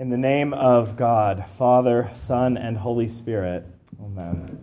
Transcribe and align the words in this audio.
In 0.00 0.08
the 0.08 0.16
name 0.16 0.54
of 0.54 0.96
God, 0.96 1.44
Father, 1.58 2.10
Son, 2.16 2.56
and 2.56 2.74
Holy 2.74 3.10
Spirit. 3.10 3.66
Amen. 4.02 4.58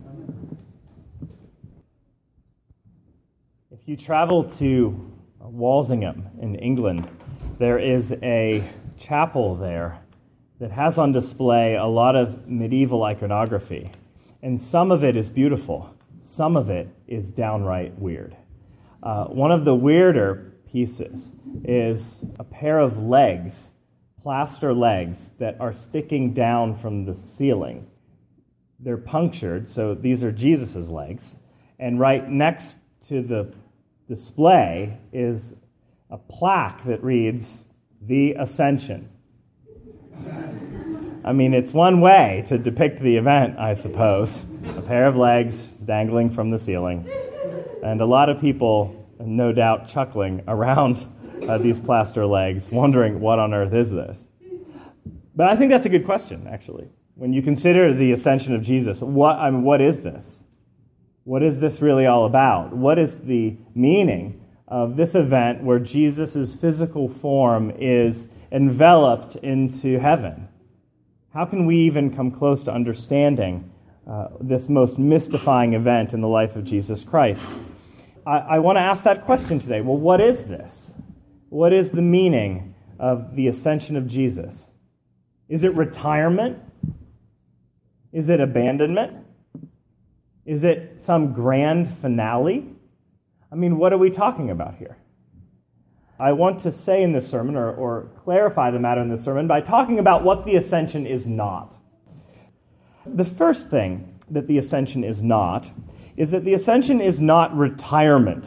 If 3.70 3.78
you 3.86 3.96
travel 3.96 4.50
to 4.58 5.12
Walsingham 5.38 6.26
in 6.42 6.56
England, 6.56 7.08
there 7.56 7.78
is 7.78 8.12
a 8.20 8.68
chapel 8.98 9.54
there 9.54 10.00
that 10.58 10.72
has 10.72 10.98
on 10.98 11.12
display 11.12 11.76
a 11.76 11.86
lot 11.86 12.16
of 12.16 12.48
medieval 12.48 13.04
iconography. 13.04 13.92
And 14.42 14.60
some 14.60 14.90
of 14.90 15.04
it 15.04 15.16
is 15.16 15.30
beautiful, 15.30 15.94
some 16.20 16.56
of 16.56 16.68
it 16.68 16.88
is 17.06 17.28
downright 17.28 17.96
weird. 17.96 18.36
Uh, 19.04 19.26
one 19.26 19.52
of 19.52 19.64
the 19.64 19.72
weirder 19.76 20.54
pieces 20.72 21.30
is 21.62 22.18
a 22.40 22.44
pair 22.44 22.80
of 22.80 22.98
legs 22.98 23.70
plaster 24.28 24.74
legs 24.74 25.30
that 25.38 25.58
are 25.58 25.72
sticking 25.72 26.34
down 26.34 26.76
from 26.76 27.06
the 27.06 27.14
ceiling. 27.14 27.86
They're 28.78 28.98
punctured, 28.98 29.70
so 29.70 29.94
these 29.94 30.22
are 30.22 30.30
Jesus' 30.30 30.90
legs. 30.90 31.34
And 31.78 31.98
right 31.98 32.28
next 32.28 32.76
to 33.06 33.22
the 33.22 33.54
display 34.06 34.98
is 35.14 35.54
a 36.10 36.18
plaque 36.18 36.84
that 36.84 37.02
reads, 37.02 37.64
The 38.02 38.34
Ascension. 38.34 39.08
I 41.24 41.32
mean, 41.32 41.54
it's 41.54 41.72
one 41.72 42.02
way 42.02 42.44
to 42.48 42.58
depict 42.58 43.00
the 43.00 43.16
event, 43.16 43.58
I 43.58 43.76
suppose. 43.76 44.44
A 44.76 44.82
pair 44.82 45.06
of 45.06 45.16
legs 45.16 45.56
dangling 45.86 46.34
from 46.34 46.50
the 46.50 46.58
ceiling. 46.58 47.08
And 47.82 48.02
a 48.02 48.06
lot 48.06 48.28
of 48.28 48.42
people, 48.42 49.06
no 49.18 49.52
doubt, 49.54 49.88
chuckling 49.88 50.42
around 50.46 50.98
uh, 51.48 51.58
these 51.58 51.80
plaster 51.80 52.26
legs, 52.26 52.70
wondering 52.70 53.20
what 53.20 53.38
on 53.38 53.54
earth 53.54 53.72
is 53.72 53.90
this. 53.90 54.28
But 55.34 55.48
I 55.48 55.56
think 55.56 55.70
that's 55.70 55.86
a 55.86 55.88
good 55.88 56.04
question, 56.04 56.46
actually. 56.50 56.88
When 57.14 57.32
you 57.32 57.42
consider 57.42 57.94
the 57.94 58.12
ascension 58.12 58.54
of 58.54 58.62
Jesus, 58.62 59.00
what, 59.00 59.36
I 59.36 59.50
mean, 59.50 59.62
what 59.62 59.80
is 59.80 60.00
this? 60.00 60.40
What 61.24 61.42
is 61.42 61.58
this 61.58 61.80
really 61.80 62.06
all 62.06 62.26
about? 62.26 62.74
What 62.74 62.98
is 62.98 63.16
the 63.16 63.56
meaning 63.74 64.40
of 64.66 64.96
this 64.96 65.14
event 65.14 65.62
where 65.62 65.78
Jesus' 65.78 66.54
physical 66.54 67.08
form 67.08 67.72
is 67.78 68.26
enveloped 68.52 69.36
into 69.36 69.98
heaven? 69.98 70.48
How 71.34 71.44
can 71.44 71.66
we 71.66 71.76
even 71.80 72.14
come 72.14 72.30
close 72.30 72.64
to 72.64 72.72
understanding 72.72 73.70
uh, 74.10 74.28
this 74.40 74.68
most 74.68 74.98
mystifying 74.98 75.74
event 75.74 76.14
in 76.14 76.20
the 76.20 76.28
life 76.28 76.56
of 76.56 76.64
Jesus 76.64 77.04
Christ? 77.04 77.46
I, 78.26 78.38
I 78.38 78.58
want 78.58 78.76
to 78.76 78.80
ask 78.80 79.02
that 79.04 79.24
question 79.24 79.60
today. 79.60 79.80
Well, 79.82 79.98
what 79.98 80.20
is 80.20 80.42
this? 80.44 80.92
What 81.48 81.72
is 81.72 81.90
the 81.90 82.02
meaning 82.02 82.74
of 82.98 83.34
the 83.34 83.48
ascension 83.48 83.96
of 83.96 84.06
Jesus? 84.06 84.66
Is 85.48 85.64
it 85.64 85.74
retirement? 85.74 86.58
Is 88.12 88.28
it 88.28 88.40
abandonment? 88.40 89.24
Is 90.44 90.64
it 90.64 91.02
some 91.02 91.32
grand 91.32 91.98
finale? 92.00 92.66
I 93.50 93.54
mean, 93.54 93.78
what 93.78 93.92
are 93.92 93.98
we 93.98 94.10
talking 94.10 94.50
about 94.50 94.76
here? 94.76 94.96
I 96.20 96.32
want 96.32 96.62
to 96.64 96.72
say 96.72 97.02
in 97.02 97.12
this 97.12 97.28
sermon, 97.28 97.56
or, 97.56 97.72
or 97.72 98.10
clarify 98.24 98.70
the 98.70 98.78
matter 98.78 99.00
in 99.00 99.08
this 99.08 99.22
sermon, 99.22 99.46
by 99.46 99.60
talking 99.60 99.98
about 99.98 100.24
what 100.24 100.44
the 100.44 100.56
ascension 100.56 101.06
is 101.06 101.26
not. 101.26 101.74
The 103.06 103.24
first 103.24 103.70
thing 103.70 104.20
that 104.30 104.46
the 104.46 104.58
ascension 104.58 105.04
is 105.04 105.22
not 105.22 105.64
is 106.16 106.30
that 106.30 106.44
the 106.44 106.54
ascension 106.54 107.00
is 107.00 107.20
not 107.20 107.56
retirement. 107.56 108.44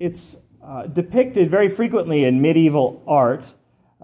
It's 0.00 0.36
uh, 0.64 0.86
depicted 0.86 1.50
very 1.50 1.74
frequently 1.74 2.24
in 2.24 2.40
medieval 2.40 3.02
art, 3.06 3.44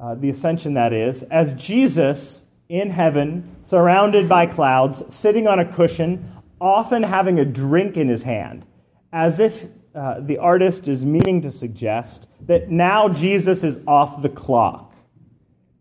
uh, 0.01 0.14
the 0.14 0.31
ascension 0.31 0.75
that 0.75 0.92
is, 0.92 1.23
as 1.25 1.53
Jesus 1.55 2.42
in 2.69 2.91
heaven, 2.91 3.56
surrounded 3.62 4.28
by 4.28 4.47
clouds, 4.47 5.03
sitting 5.14 5.47
on 5.47 5.59
a 5.59 5.73
cushion, 5.73 6.33
often 6.61 7.03
having 7.03 7.39
a 7.39 7.45
drink 7.45 7.97
in 7.97 8.09
his 8.09 8.23
hand, 8.23 8.67
as 9.12 9.41
if 9.41 9.55
uh, 9.95 10.20
the 10.20 10.39
artist 10.39 10.86
is 10.89 11.05
meaning 11.05 11.42
to 11.42 11.51
suggest 11.51 12.27
that 12.47 12.70
now 12.70 13.08
Jesus 13.08 13.64
is 13.64 13.79
off 13.86 14.23
the 14.23 14.29
clock. 14.29 14.95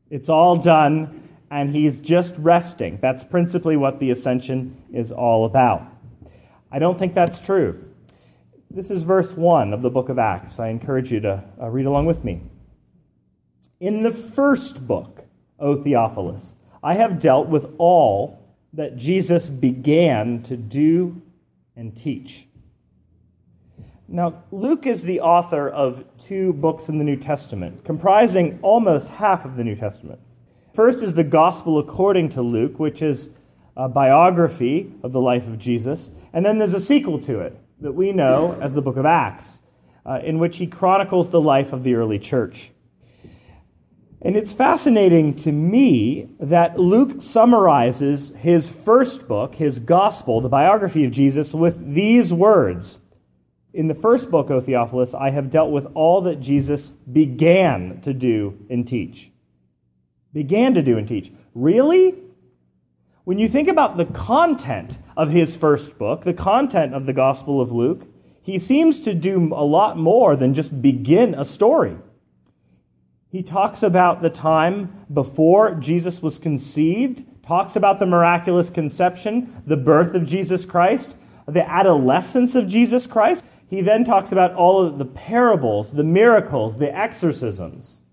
It's 0.09 0.29
all 0.29 0.55
done, 0.55 1.29
and 1.51 1.69
he's 1.69 1.99
just 1.99 2.33
resting. 2.37 2.99
That's 3.01 3.23
principally 3.23 3.77
what 3.77 3.99
the 3.99 4.11
ascension 4.11 4.81
is 4.93 5.11
all 5.11 5.45
about. 5.45 5.83
I 6.71 6.79
don't 6.79 6.97
think 6.97 7.13
that's 7.13 7.39
true. 7.39 7.86
This 8.69 8.91
is 8.91 9.03
verse 9.03 9.31
1 9.31 9.73
of 9.73 9.81
the 9.81 9.89
book 9.89 10.09
of 10.09 10.19
Acts. 10.19 10.59
I 10.59 10.67
encourage 10.67 11.11
you 11.11 11.21
to 11.21 11.43
uh, 11.61 11.69
read 11.69 11.85
along 11.85 12.05
with 12.05 12.23
me. 12.23 12.41
In 13.79 14.03
the 14.03 14.11
first 14.11 14.85
book, 14.85 15.23
O 15.57 15.81
Theophilus, 15.81 16.55
I 16.83 16.95
have 16.95 17.21
dealt 17.21 17.47
with 17.47 17.65
all 17.77 18.39
that 18.73 18.97
Jesus 18.97 19.47
began 19.47 20.43
to 20.43 20.57
do 20.57 21.21
and 21.75 21.95
teach. 21.95 22.45
Now, 24.07 24.43
Luke 24.51 24.85
is 24.85 25.01
the 25.01 25.21
author 25.21 25.69
of 25.69 26.03
two 26.27 26.53
books 26.53 26.89
in 26.89 26.97
the 26.97 27.03
New 27.03 27.17
Testament, 27.17 27.85
comprising 27.85 28.59
almost 28.61 29.07
half 29.07 29.45
of 29.45 29.55
the 29.55 29.63
New 29.63 29.75
Testament. 29.75 30.19
First 30.75 31.03
is 31.03 31.13
the 31.13 31.23
Gospel 31.23 31.79
according 31.79 32.29
to 32.29 32.41
Luke, 32.41 32.79
which 32.79 33.01
is 33.01 33.29
a 33.77 33.87
biography 33.87 34.93
of 35.03 35.11
the 35.13 35.21
life 35.21 35.47
of 35.47 35.57
Jesus, 35.57 36.09
and 36.33 36.45
then 36.45 36.57
there's 36.57 36.73
a 36.73 36.79
sequel 36.79 37.19
to 37.21 37.39
it, 37.39 37.57
that 37.81 37.93
we 37.93 38.11
know 38.11 38.57
as 38.61 38.73
the 38.73 38.81
book 38.81 38.97
of 38.97 39.05
Acts, 39.05 39.61
uh, 40.05 40.19
in 40.23 40.39
which 40.39 40.57
he 40.57 40.67
chronicles 40.67 41.29
the 41.29 41.41
life 41.41 41.73
of 41.73 41.83
the 41.83 41.95
early 41.95 42.19
church. 42.19 42.71
And 44.21 44.35
it's 44.35 44.51
fascinating 44.51 45.35
to 45.37 45.51
me 45.51 46.29
that 46.39 46.79
Luke 46.79 47.21
summarizes 47.21 48.33
his 48.37 48.67
first 48.67 49.27
book, 49.27 49.53
his 49.53 49.77
gospel, 49.77 50.41
the 50.41 50.49
biography 50.49 51.05
of 51.05 51.11
Jesus, 51.11 51.53
with 51.53 51.93
these 51.93 52.33
words. 52.33 52.97
In 53.73 53.87
the 53.87 53.93
first 53.93 54.31
book, 54.31 54.49
O 54.49 54.59
Theophilus, 54.59 55.13
I 55.13 55.29
have 55.29 55.51
dealt 55.51 55.71
with 55.71 55.85
all 55.93 56.21
that 56.21 56.41
Jesus 56.41 56.89
began 56.89 58.01
to 58.01 58.13
do 58.13 58.57
and 58.71 58.87
teach. 58.87 59.29
Began 60.33 60.73
to 60.73 60.81
do 60.81 60.97
and 60.97 61.07
teach. 61.07 61.31
Really? 61.53 62.15
When 63.27 63.39
you 63.39 63.49
think 63.49 63.67
about 63.67 63.97
the 63.97 64.05
content 64.05 64.99
of 65.17 65.29
his 65.29 65.53
first 65.53 65.97
book, 65.97 66.23
the 66.23 66.31
content 66.31 66.93
of 66.93 67.05
the 67.05 67.11
Gospel 67.11 67.59
of 67.59 67.73
Luke, 67.73 68.07
he 68.41 68.57
seems 68.57 69.01
to 69.01 69.13
do 69.13 69.53
a 69.53 69.65
lot 69.65 69.97
more 69.97 70.37
than 70.37 70.53
just 70.53 70.81
begin 70.81 71.33
a 71.33 71.43
story. 71.43 71.97
He 73.29 73.43
talks 73.43 73.83
about 73.83 74.21
the 74.21 74.29
time 74.29 75.05
before 75.13 75.75
Jesus 75.75 76.21
was 76.21 76.39
conceived, 76.39 77.25
talks 77.45 77.75
about 77.75 77.99
the 77.99 78.05
miraculous 78.05 78.69
conception, 78.69 79.61
the 79.67 79.75
birth 79.75 80.15
of 80.15 80.25
Jesus 80.25 80.63
Christ, 80.63 81.13
the 81.49 81.69
adolescence 81.69 82.55
of 82.55 82.69
Jesus 82.69 83.07
Christ. 83.07 83.43
He 83.69 83.81
then 83.81 84.05
talks 84.05 84.31
about 84.31 84.53
all 84.53 84.81
of 84.81 84.97
the 84.97 85.05
parables, 85.05 85.91
the 85.91 86.01
miracles, 86.01 86.77
the 86.77 86.97
exorcisms, 86.97 88.03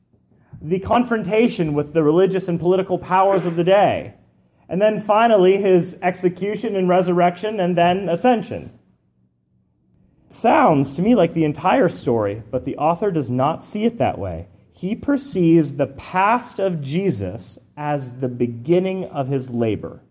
the 0.61 0.81
confrontation 0.81 1.73
with 1.73 1.93
the 1.93 2.03
religious 2.03 2.49
and 2.49 2.59
political 2.59 2.99
powers 2.99 3.47
of 3.47 3.55
the 3.55 3.63
day 3.63 4.15
and 4.69 4.81
then 4.81 5.03
finally, 5.03 5.57
his 5.57 5.97
execution 6.03 6.77
and 6.77 6.89
resurrection, 6.89 7.61
and 7.61 7.77
then 7.77 8.09
ascension. 8.09 8.79
sounds 10.31 10.95
to 10.95 11.03
me 11.03 11.15
like 11.15 11.33
the 11.35 11.45
entire 11.45 11.89
story, 11.89 12.43
but 12.51 12.65
the 12.65 12.77
author 12.77 13.11
does 13.11 13.31
not 13.31 13.67
see 13.67 13.85
it 13.85 13.99
that 13.99 14.19
way. 14.19 14.49
He 14.73 14.97
perceives 14.97 15.75
the 15.75 15.87
past 15.87 16.59
of 16.59 16.81
Jesus 16.83 17.59
as 17.77 18.13
the 18.15 18.29
beginning 18.29 19.05
of 19.07 19.29
his 19.29 19.49
labor. 19.49 20.03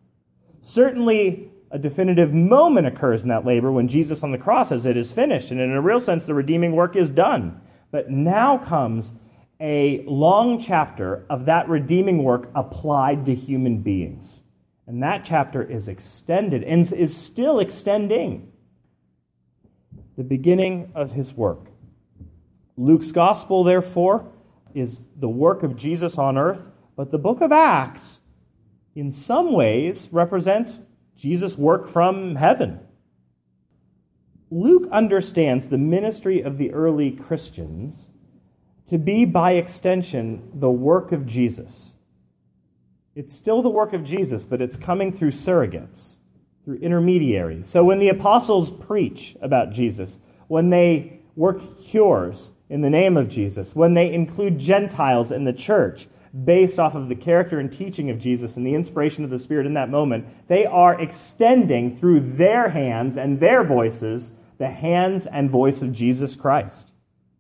Certainly, 0.61 1.51
a 1.71 1.79
definitive 1.79 2.33
moment 2.33 2.87
occurs 2.87 3.23
in 3.23 3.29
that 3.29 3.45
labor 3.45 3.71
when 3.71 3.87
Jesus 3.87 4.23
on 4.23 4.31
the 4.31 4.37
cross 4.37 4.69
says 4.69 4.85
it 4.85 4.95
is 4.95 5.11
finished, 5.11 5.51
and 5.51 5.59
in 5.59 5.71
a 5.71 5.81
real 5.81 5.99
sense, 5.99 6.23
the 6.23 6.33
redeeming 6.33 6.75
work 6.75 6.95
is 6.95 7.09
done. 7.09 7.59
But 7.91 8.09
now 8.09 8.57
comes 8.57 9.11
a 9.59 10.03
long 10.07 10.61
chapter 10.61 11.25
of 11.29 11.45
that 11.45 11.67
redeeming 11.67 12.23
work 12.23 12.49
applied 12.55 13.25
to 13.25 13.35
human 13.35 13.81
beings. 13.81 14.43
And 14.87 15.03
that 15.03 15.25
chapter 15.25 15.63
is 15.63 15.87
extended 15.87 16.63
and 16.63 16.91
is 16.91 17.15
still 17.15 17.59
extending 17.59 18.51
the 20.17 20.23
beginning 20.23 20.91
of 20.95 21.11
his 21.11 21.33
work. 21.33 21.67
Luke's 22.77 23.11
gospel, 23.11 23.63
therefore, 23.63 24.31
is 24.73 25.01
the 25.19 25.29
work 25.29 25.63
of 25.63 25.77
Jesus 25.77 26.17
on 26.17 26.37
earth, 26.37 26.61
but 26.95 27.11
the 27.11 27.17
book 27.17 27.41
of 27.41 27.51
Acts, 27.51 28.19
in 28.95 29.11
some 29.11 29.53
ways, 29.53 30.09
represents 30.11 30.79
Jesus' 31.15 31.57
work 31.57 31.91
from 31.91 32.35
heaven. 32.35 32.79
Luke 34.51 34.89
understands 34.91 35.67
the 35.67 35.77
ministry 35.77 36.41
of 36.41 36.57
the 36.57 36.71
early 36.71 37.11
Christians 37.11 38.09
to 38.89 38.97
be, 38.97 39.25
by 39.25 39.53
extension, 39.53 40.51
the 40.55 40.69
work 40.69 41.11
of 41.11 41.25
Jesus. 41.25 41.95
It's 43.15 43.35
still 43.35 43.61
the 43.61 43.69
work 43.69 43.93
of 43.93 44.03
Jesus, 44.03 44.43
but 44.43 44.61
it's 44.61 44.75
coming 44.75 45.15
through 45.15 45.31
surrogates, 45.31 46.17
through 46.65 46.77
intermediaries. 46.77 47.69
So 47.69 47.83
when 47.83 47.99
the 47.99 48.09
apostles 48.09 48.71
preach 48.71 49.35
about 49.41 49.73
Jesus, 49.73 50.17
when 50.47 50.69
they 50.69 51.19
work 51.35 51.83
cures 51.83 52.49
in 52.69 52.81
the 52.81 52.89
name 52.89 53.17
of 53.17 53.29
Jesus, 53.29 53.75
when 53.75 53.93
they 53.93 54.11
include 54.11 54.57
Gentiles 54.57 55.31
in 55.31 55.43
the 55.43 55.53
church, 55.53 56.07
based 56.43 56.79
off 56.79 56.95
of 56.95 57.09
the 57.09 57.15
character 57.15 57.59
and 57.59 57.71
teaching 57.71 58.09
of 58.09 58.17
Jesus 58.17 58.57
and 58.57 58.65
the 58.65 58.73
inspiration 58.73 59.23
of 59.23 59.29
the 59.29 59.37
Spirit 59.37 59.67
in 59.67 59.75
that 59.75 59.89
moment, 59.89 60.25
they 60.47 60.65
are 60.65 60.99
extending 60.99 61.95
through 61.97 62.35
their 62.35 62.69
hands 62.69 63.17
and 63.17 63.39
their 63.39 63.63
voices 63.63 64.33
the 64.57 64.69
hands 64.69 65.27
and 65.27 65.49
voice 65.51 65.81
of 65.81 65.91
Jesus 65.91 66.35
Christ 66.35 66.91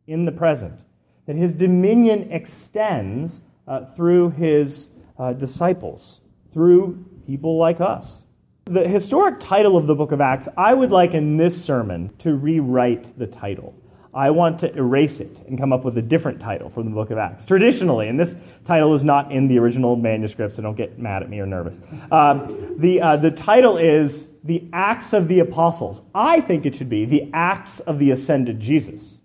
in 0.05 0.25
the 0.25 0.31
present. 0.31 0.79
That 1.25 1.35
his 1.35 1.53
dominion 1.53 2.31
extends 2.31 3.41
uh, 3.67 3.85
through 3.95 4.31
his 4.31 4.89
uh, 5.17 5.33
disciples, 5.33 6.21
through 6.53 7.03
people 7.25 7.57
like 7.57 7.81
us. 7.81 8.23
The 8.65 8.87
historic 8.87 9.39
title 9.39 9.75
of 9.75 9.87
the 9.87 9.95
book 9.95 10.11
of 10.11 10.21
Acts, 10.21 10.47
I 10.55 10.73
would 10.73 10.91
like 10.91 11.13
in 11.13 11.37
this 11.37 11.63
sermon 11.63 12.11
to 12.19 12.35
rewrite 12.35 13.19
the 13.19 13.27
title. 13.27 13.73
I 14.13 14.29
want 14.29 14.59
to 14.59 14.71
erase 14.75 15.19
it 15.19 15.43
and 15.47 15.57
come 15.57 15.73
up 15.73 15.83
with 15.83 15.97
a 15.97 16.01
different 16.01 16.39
title 16.39 16.69
for 16.69 16.83
the 16.83 16.91
book 16.91 17.09
of 17.09 17.17
Acts. 17.17 17.45
Traditionally, 17.45 18.07
and 18.07 18.19
this 18.19 18.35
title 18.63 18.93
is 18.93 19.03
not 19.03 19.31
in 19.31 19.47
the 19.47 19.57
original 19.57 19.95
manuscript, 19.95 20.55
so 20.55 20.61
don't 20.61 20.77
get 20.77 20.99
mad 20.99 21.23
at 21.23 21.29
me 21.29 21.39
or 21.39 21.47
nervous. 21.47 21.75
Um, 22.11 22.75
the, 22.77 23.01
uh, 23.01 23.17
the 23.17 23.31
title 23.31 23.77
is 23.77 24.29
The 24.43 24.69
Acts 24.71 25.13
of 25.13 25.27
the 25.27 25.39
Apostles. 25.39 26.01
I 26.13 26.41
think 26.41 26.67
it 26.67 26.75
should 26.75 26.89
be 26.89 27.05
The 27.05 27.31
Acts 27.33 27.79
of 27.81 27.97
the 27.97 28.11
Ascended 28.11 28.59
Jesus, 28.59 29.19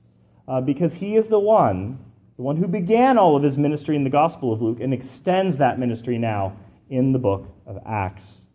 uh, 0.48 0.62
because 0.62 0.94
he 0.94 1.16
is 1.16 1.26
the 1.26 1.38
one, 1.38 1.98
the 2.38 2.42
one 2.42 2.56
who 2.56 2.68
began 2.68 3.18
all 3.18 3.36
of 3.36 3.42
his 3.42 3.58
ministry 3.58 3.96
in 3.96 4.04
the 4.04 4.10
Gospel 4.10 4.52
of 4.52 4.62
Luke 4.62 4.78
and 4.80 4.94
extends 4.94 5.58
that 5.58 5.78
ministry 5.78 6.16
now 6.18 6.56
in 6.88 7.12
the 7.12 7.18
book 7.18 7.46
of 7.66 7.78
Acts. 7.84 8.46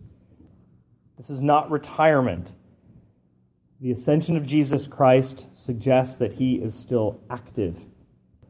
This 1.18 1.30
is 1.30 1.42
not 1.42 1.70
retirement. 1.70 2.48
The 3.82 3.92
ascension 3.92 4.38
of 4.38 4.46
Jesus 4.46 4.88
Christ 4.88 5.46
suggests 5.54 6.16
that 6.16 6.32
he 6.32 6.56
is 6.56 6.74
still 6.74 7.20
active, 7.30 7.78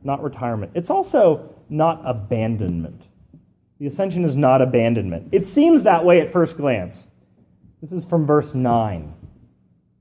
not 0.04 0.22
retirement. 0.22 0.74
It's 0.76 0.92
also 0.92 1.56
not 1.68 2.04
abandonment. 2.06 3.02
The 3.80 3.88
ascension 3.88 4.26
is 4.26 4.36
not 4.36 4.62
abandonment. 4.62 5.30
It 5.32 5.48
seems 5.48 5.84
that 5.84 6.06
way 6.06 6.22
at 6.22 6.32
first 6.32 6.58
glance. 6.58 7.10
This 7.82 7.92
is 7.92 8.06
from 8.06 8.28
verse 8.28 8.54
9. 8.54 9.12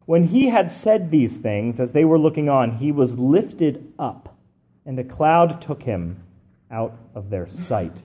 When 0.04 0.24
he 0.24 0.48
had 0.48 0.70
said 0.70 1.10
these 1.10 1.38
things, 1.38 1.80
as 1.80 1.92
they 1.92 2.04
were 2.04 2.18
looking 2.18 2.50
on, 2.50 2.76
he 2.76 2.92
was 2.92 3.18
lifted 3.18 3.94
up, 3.98 4.31
and 4.86 4.98
a 4.98 5.04
cloud 5.04 5.62
took 5.62 5.82
him 5.82 6.22
out 6.70 6.96
of 7.14 7.30
their 7.30 7.48
sight. 7.48 7.96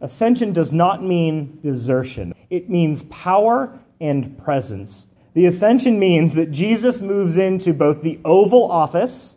Ascension 0.00 0.52
does 0.52 0.72
not 0.72 1.02
mean 1.02 1.60
desertion, 1.62 2.34
it 2.50 2.68
means 2.68 3.02
power 3.04 3.78
and 4.00 4.36
presence 4.38 5.06
the 5.34 5.46
ascension 5.46 5.98
means 5.98 6.34
that 6.34 6.50
Jesus 6.50 7.00
moves 7.00 7.38
into 7.38 7.72
both 7.72 8.02
the 8.02 8.20
Oval 8.24 8.70
Office 8.70 9.36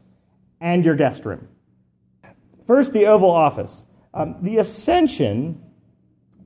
and 0.60 0.83
your 0.83 0.95
guest 0.95 1.24
room. 1.24 1.48
First, 2.68 2.92
the 2.92 3.06
Oval 3.06 3.30
Office. 3.30 3.83
Um, 4.13 4.38
the 4.42 4.57
ascension 4.57 5.62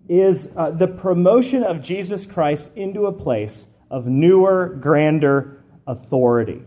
is 0.07 0.49
uh, 0.55 0.71
the 0.71 0.87
promotion 0.87 1.63
of 1.63 1.81
Jesus 1.81 2.25
Christ 2.25 2.69
into 2.75 3.05
a 3.05 3.11
place 3.11 3.67
of 3.89 4.05
newer, 4.05 4.77
grander 4.79 5.63
authority. 5.87 6.61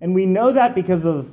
And 0.00 0.14
we 0.14 0.26
know 0.26 0.52
that 0.52 0.74
because 0.74 1.04
of 1.04 1.28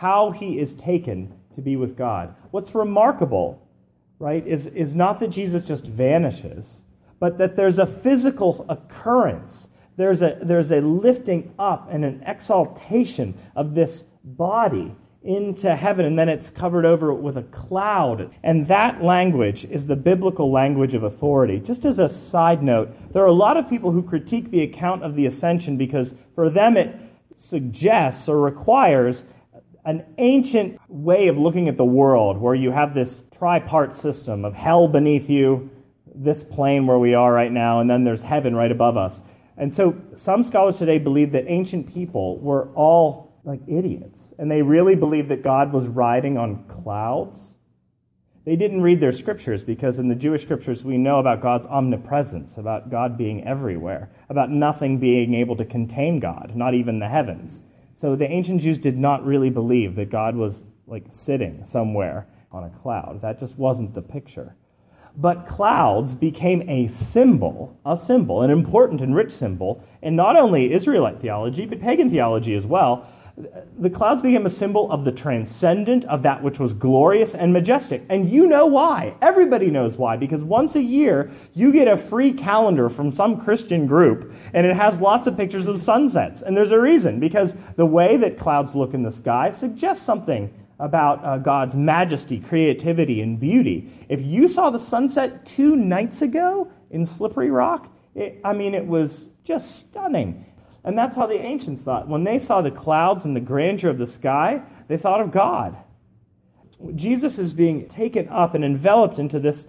how 0.00 0.30
he 0.30 0.58
is 0.58 0.72
taken 0.74 1.32
to 1.54 1.60
be 1.60 1.76
with 1.76 1.96
God. 1.96 2.34
What's 2.50 2.74
remarkable, 2.74 3.68
right, 4.18 4.46
is, 4.46 4.66
is 4.68 4.94
not 4.94 5.20
that 5.20 5.28
Jesus 5.28 5.64
just 5.64 5.84
vanishes, 5.84 6.84
but 7.18 7.36
that 7.38 7.54
there's 7.54 7.78
a 7.78 7.86
physical 7.86 8.64
occurrence 8.68 9.68
there's 10.00 10.22
a, 10.22 10.38
there's 10.40 10.72
a 10.72 10.80
lifting 10.80 11.52
up 11.58 11.88
and 11.90 12.06
an 12.06 12.22
exaltation 12.26 13.34
of 13.54 13.74
this 13.74 14.02
body 14.24 14.96
into 15.22 15.76
heaven, 15.76 16.06
and 16.06 16.18
then 16.18 16.30
it's 16.30 16.48
covered 16.48 16.86
over 16.86 17.12
with 17.12 17.36
a 17.36 17.42
cloud. 17.42 18.34
And 18.42 18.66
that 18.68 19.02
language 19.04 19.66
is 19.66 19.84
the 19.84 19.96
biblical 19.96 20.50
language 20.50 20.94
of 20.94 21.02
authority. 21.02 21.58
Just 21.58 21.84
as 21.84 21.98
a 21.98 22.08
side 22.08 22.62
note, 22.62 22.88
there 23.12 23.22
are 23.22 23.26
a 23.26 23.32
lot 23.32 23.58
of 23.58 23.68
people 23.68 23.92
who 23.92 24.02
critique 24.02 24.50
the 24.50 24.62
account 24.62 25.02
of 25.02 25.14
the 25.16 25.26
ascension 25.26 25.76
because 25.76 26.14
for 26.34 26.48
them 26.48 26.78
it 26.78 26.96
suggests 27.36 28.26
or 28.26 28.40
requires 28.40 29.24
an 29.90 30.04
ancient 30.18 30.80
way 30.88 31.26
of 31.26 31.36
looking 31.36 31.68
at 31.68 31.76
the 31.76 31.84
world 31.84 32.38
where 32.38 32.54
you 32.54 32.70
have 32.70 32.94
this 32.94 33.24
tripart 33.36 33.96
system 33.96 34.44
of 34.44 34.54
hell 34.54 34.86
beneath 34.86 35.28
you, 35.28 35.68
this 36.14 36.44
plane 36.44 36.86
where 36.86 37.00
we 37.00 37.12
are 37.14 37.32
right 37.32 37.50
now, 37.50 37.80
and 37.80 37.90
then 37.90 38.04
there's 38.04 38.22
heaven 38.22 38.54
right 38.54 38.70
above 38.70 38.96
us. 38.96 39.20
And 39.56 39.74
so 39.74 40.00
some 40.14 40.44
scholars 40.44 40.78
today 40.78 40.98
believe 40.98 41.32
that 41.32 41.46
ancient 41.48 41.92
people 41.92 42.38
were 42.38 42.68
all 42.76 43.40
like 43.42 43.60
idiots, 43.66 44.32
and 44.38 44.48
they 44.48 44.62
really 44.62 44.94
believed 44.94 45.28
that 45.30 45.42
God 45.42 45.72
was 45.72 45.88
riding 45.88 46.38
on 46.38 46.64
clouds. 46.68 47.56
They 48.44 48.54
didn't 48.54 48.82
read 48.82 49.00
their 49.00 49.12
scriptures 49.12 49.64
because 49.64 49.98
in 49.98 50.08
the 50.08 50.14
Jewish 50.14 50.42
scriptures 50.42 50.84
we 50.84 50.98
know 50.98 51.18
about 51.18 51.42
God's 51.42 51.66
omnipresence, 51.66 52.58
about 52.58 52.92
God 52.92 53.18
being 53.18 53.44
everywhere, 53.44 54.10
about 54.28 54.50
nothing 54.50 55.00
being 55.00 55.34
able 55.34 55.56
to 55.56 55.64
contain 55.64 56.20
God, 56.20 56.52
not 56.54 56.74
even 56.74 57.00
the 57.00 57.08
heavens. 57.08 57.62
So 58.00 58.16
the 58.16 58.26
ancient 58.26 58.62
Jews 58.62 58.78
did 58.78 58.96
not 58.96 59.26
really 59.26 59.50
believe 59.50 59.94
that 59.96 60.08
God 60.08 60.34
was 60.34 60.64
like 60.86 61.04
sitting 61.10 61.66
somewhere 61.66 62.26
on 62.50 62.64
a 62.64 62.70
cloud. 62.70 63.20
That 63.20 63.38
just 63.38 63.58
wasn't 63.58 63.92
the 63.92 64.00
picture. 64.00 64.56
But 65.18 65.46
clouds 65.46 66.14
became 66.14 66.66
a 66.66 66.88
symbol, 66.88 67.78
a 67.84 67.98
symbol, 67.98 68.40
an 68.40 68.50
important 68.50 69.02
and 69.02 69.14
rich 69.14 69.32
symbol, 69.32 69.84
in 70.00 70.16
not 70.16 70.36
only 70.36 70.72
Israelite 70.72 71.20
theology, 71.20 71.66
but 71.66 71.82
pagan 71.82 72.10
theology 72.10 72.54
as 72.54 72.64
well. 72.64 73.06
The 73.78 73.90
clouds 73.90 74.22
became 74.22 74.46
a 74.46 74.50
symbol 74.50 74.90
of 74.90 75.04
the 75.04 75.12
transcendent, 75.12 76.04
of 76.04 76.22
that 76.22 76.42
which 76.42 76.58
was 76.58 76.74
glorious 76.74 77.34
and 77.34 77.52
majestic. 77.52 78.02
And 78.08 78.30
you 78.30 78.46
know 78.46 78.66
why. 78.66 79.14
Everybody 79.22 79.70
knows 79.70 79.96
why. 79.96 80.16
Because 80.16 80.42
once 80.42 80.74
a 80.76 80.82
year, 80.82 81.30
you 81.54 81.72
get 81.72 81.88
a 81.88 81.96
free 81.96 82.32
calendar 82.32 82.88
from 82.88 83.12
some 83.12 83.40
Christian 83.40 83.86
group, 83.86 84.32
and 84.52 84.66
it 84.66 84.76
has 84.76 84.98
lots 84.98 85.26
of 85.26 85.36
pictures 85.36 85.66
of 85.66 85.82
sunsets. 85.82 86.42
And 86.42 86.56
there's 86.56 86.72
a 86.72 86.80
reason, 86.80 87.20
because 87.20 87.54
the 87.76 87.86
way 87.86 88.16
that 88.18 88.38
clouds 88.38 88.74
look 88.74 88.94
in 88.94 89.02
the 89.02 89.12
sky 89.12 89.52
suggests 89.52 90.04
something 90.04 90.52
about 90.78 91.24
uh, 91.24 91.38
God's 91.38 91.74
majesty, 91.74 92.40
creativity, 92.40 93.20
and 93.20 93.38
beauty. 93.38 93.92
If 94.08 94.22
you 94.22 94.48
saw 94.48 94.70
the 94.70 94.78
sunset 94.78 95.44
two 95.44 95.76
nights 95.76 96.22
ago 96.22 96.70
in 96.90 97.04
Slippery 97.04 97.50
Rock, 97.50 97.94
it, 98.14 98.40
I 98.44 98.54
mean, 98.54 98.74
it 98.74 98.86
was 98.86 99.26
just 99.44 99.80
stunning. 99.80 100.46
And 100.84 100.96
that's 100.96 101.16
how 101.16 101.26
the 101.26 101.40
ancients 101.40 101.82
thought. 101.82 102.08
When 102.08 102.24
they 102.24 102.38
saw 102.38 102.62
the 102.62 102.70
clouds 102.70 103.24
and 103.24 103.36
the 103.36 103.40
grandeur 103.40 103.90
of 103.90 103.98
the 103.98 104.06
sky, 104.06 104.62
they 104.88 104.96
thought 104.96 105.20
of 105.20 105.30
God. 105.30 105.76
Jesus 106.94 107.38
is 107.38 107.52
being 107.52 107.88
taken 107.88 108.28
up 108.28 108.54
and 108.54 108.64
enveloped 108.64 109.18
into 109.18 109.38
this, 109.38 109.66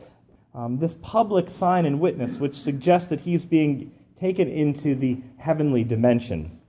um, 0.53 0.79
this 0.79 0.95
public 1.01 1.51
sign 1.51 1.85
and 1.85 1.99
witness, 1.99 2.37
which 2.37 2.55
suggests 2.55 3.09
that 3.09 3.19
he's 3.19 3.43
being 3.43 3.91
taken 4.19 4.47
into 4.47 4.95
the 4.95 5.21
heavenly 5.37 5.83
dimension. 5.83 6.59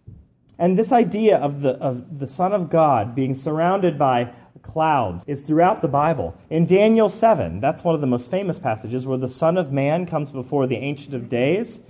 And 0.59 0.79
this 0.79 0.91
idea 0.91 1.39
of 1.39 1.61
the, 1.61 1.71
of 1.71 2.19
the 2.19 2.27
Son 2.27 2.53
of 2.53 2.71
God 2.71 3.15
being 3.15 3.35
surrounded 3.35 3.99
by 3.99 4.33
clouds 4.63 5.25
is 5.27 5.43
throughout 5.43 5.83
the 5.83 5.89
Bible. 5.89 6.37
In 6.51 6.67
Daniel 6.67 7.09
7, 7.09 7.61
that's 7.61 7.83
one 7.85 7.95
of 7.95 8.01
the 8.01 8.07
most 8.07 8.31
famous 8.31 8.59
passages 8.59 9.07
where 9.07 9.19
the 9.19 9.29
Son 9.29 9.57
of 9.57 9.73
Man 9.73 10.07
comes 10.07 10.31
before 10.31 10.67
the 10.67 10.77
Ancient 10.77 11.15
of 11.15 11.29
Days 11.29 11.81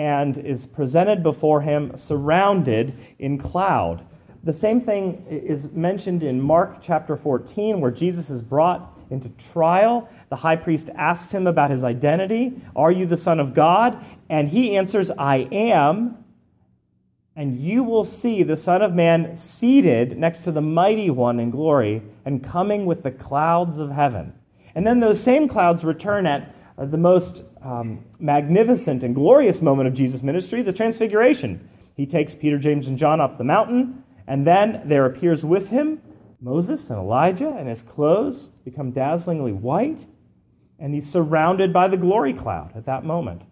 and 0.00 0.38
is 0.38 0.64
presented 0.64 1.22
before 1.22 1.60
him 1.60 1.92
surrounded 1.94 2.96
in 3.18 3.36
cloud. 3.36 4.02
The 4.44 4.52
same 4.54 4.80
thing 4.80 5.26
is 5.28 5.70
mentioned 5.72 6.22
in 6.22 6.40
Mark 6.40 6.78
chapter 6.82 7.18
14, 7.18 7.82
where 7.82 7.90
Jesus 7.90 8.30
is 8.30 8.40
brought 8.40 8.98
into 9.10 9.28
trial. 9.52 10.08
The 10.30 10.36
high 10.36 10.56
priest 10.56 10.88
asks 10.94 11.30
him 11.30 11.46
about 11.46 11.70
his 11.70 11.84
identity 11.84 12.62
Are 12.74 12.90
you 12.90 13.04
the 13.04 13.18
Son 13.18 13.40
of 13.40 13.52
God? 13.52 14.02
And 14.30 14.48
he 14.48 14.78
answers, 14.78 15.10
I 15.10 15.46
am 15.52 16.16
and 17.36 17.60
you 17.60 17.84
will 17.84 18.06
see 18.06 18.42
the 18.42 18.56
Son 18.56 18.80
of 18.80 18.94
Man 18.94 19.36
seated 19.36 20.18
next 20.18 20.44
to 20.44 20.52
the 20.52 20.62
mighty 20.62 21.10
one 21.10 21.38
in 21.40 21.50
glory 21.50 22.02
and 22.24 22.42
coming 22.42 22.86
with 22.86 23.02
the 23.02 23.10
clouds 23.10 23.78
of 23.80 23.90
heaven. 23.90 24.32
And 24.74 24.86
then 24.86 25.00
those 25.00 25.22
same 25.22 25.46
clouds 25.46 25.84
return 25.84 26.26
at 26.26 26.54
the 26.86 26.96
most 26.96 27.42
um, 27.62 28.04
magnificent 28.18 29.02
and 29.02 29.14
glorious 29.14 29.60
moment 29.60 29.88
of 29.88 29.94
Jesus' 29.94 30.22
ministry, 30.22 30.62
the 30.62 30.72
Transfiguration. 30.72 31.68
He 31.96 32.06
takes 32.06 32.34
Peter, 32.34 32.58
James, 32.58 32.88
and 32.88 32.96
John 32.96 33.20
up 33.20 33.36
the 33.36 33.44
mountain, 33.44 34.02
and 34.26 34.46
then 34.46 34.82
there 34.86 35.06
appears 35.06 35.44
with 35.44 35.68
him 35.68 36.00
Moses 36.40 36.88
and 36.88 36.98
Elijah, 36.98 37.54
and 37.58 37.68
his 37.68 37.82
clothes 37.82 38.48
become 38.64 38.92
dazzlingly 38.92 39.52
white, 39.52 40.06
and 40.78 40.94
he's 40.94 41.10
surrounded 41.10 41.72
by 41.72 41.88
the 41.88 41.98
glory 41.98 42.32
cloud 42.32 42.72
at 42.74 42.86
that 42.86 43.04
moment. 43.04 43.42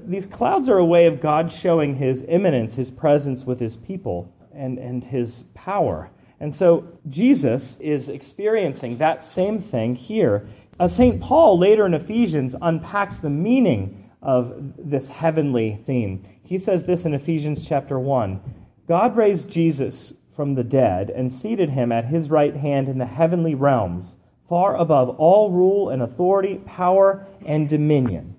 These 0.00 0.26
clouds 0.26 0.68
are 0.68 0.78
a 0.78 0.84
way 0.84 1.06
of 1.06 1.20
God 1.20 1.52
showing 1.52 1.96
his 1.96 2.24
immanence, 2.26 2.72
his 2.72 2.90
presence 2.90 3.44
with 3.44 3.60
his 3.60 3.76
people, 3.76 4.32
and, 4.54 4.78
and 4.78 5.04
his 5.04 5.44
power. 5.54 6.10
And 6.40 6.54
so 6.54 6.86
Jesus 7.08 7.76
is 7.80 8.08
experiencing 8.08 8.98
that 8.98 9.26
same 9.26 9.60
thing 9.60 9.96
here. 9.96 10.48
Uh, 10.80 10.88
St. 10.88 11.20
Paul, 11.20 11.58
later 11.58 11.86
in 11.86 11.94
Ephesians, 11.94 12.54
unpacks 12.62 13.18
the 13.18 13.30
meaning 13.30 14.10
of 14.22 14.74
this 14.78 15.08
heavenly 15.08 15.80
scene. 15.84 16.28
He 16.42 16.58
says 16.58 16.84
this 16.84 17.04
in 17.04 17.14
Ephesians 17.14 17.66
chapter 17.66 17.98
1 17.98 18.40
God 18.86 19.16
raised 19.16 19.48
Jesus 19.48 20.12
from 20.34 20.54
the 20.54 20.64
dead 20.64 21.10
and 21.10 21.32
seated 21.32 21.68
him 21.68 21.92
at 21.92 22.04
his 22.04 22.30
right 22.30 22.54
hand 22.54 22.88
in 22.88 22.98
the 22.98 23.06
heavenly 23.06 23.54
realms 23.54 24.16
far 24.48 24.76
above 24.76 25.10
all 25.18 25.50
rule 25.50 25.90
and 25.90 26.00
authority, 26.00 26.60
power, 26.64 27.26
and 27.44 27.68
dominion. 27.68 28.34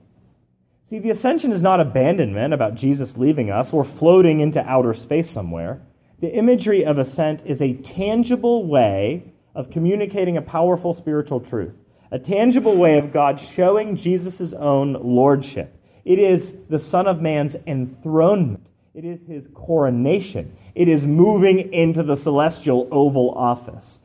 See, 0.90 1.00
the 1.00 1.12
ascension 1.12 1.52
is 1.52 1.62
not 1.62 1.80
abandonment 1.80 2.54
about 2.54 2.76
Jesus 2.76 3.16
leaving 3.16 3.52
us 3.52 3.72
or 3.72 3.84
floating 3.84 4.40
into 4.40 4.60
outer 4.60 4.96
space 4.96 5.30
somewhere. 5.30 5.82
The 6.20 6.34
imagery 6.34 6.84
of 6.84 6.98
ascent 6.98 7.42
is 7.46 7.62
a 7.62 7.74
tangible 7.74 8.66
way 8.66 9.32
of 9.54 9.70
communicating 9.70 10.38
a 10.38 10.42
powerful 10.42 10.96
spiritual 10.96 11.42
truth, 11.42 11.74
a 12.12 12.20
tangible 12.20 12.76
way 12.76 12.98
of 12.98 13.14
God 13.14 13.40
showing 13.40 13.96
Jesus' 13.96 14.54
own 14.54 14.94
lordship. 14.94 15.76
It 16.06 16.20
is 16.20 16.54
the 16.70 16.80
Son 16.80 17.08
of 17.08 17.22
Man's 17.22 17.56
enthronement, 17.68 18.68
it 18.94 19.06
is 19.06 19.20
his 19.28 19.46
coronation, 19.54 20.56
it 20.76 20.88
is 20.88 21.06
moving 21.06 21.74
into 21.74 22.04
the 22.04 22.16
celestial 22.16 22.88
Oval 22.92 23.32
Office. 23.32 24.00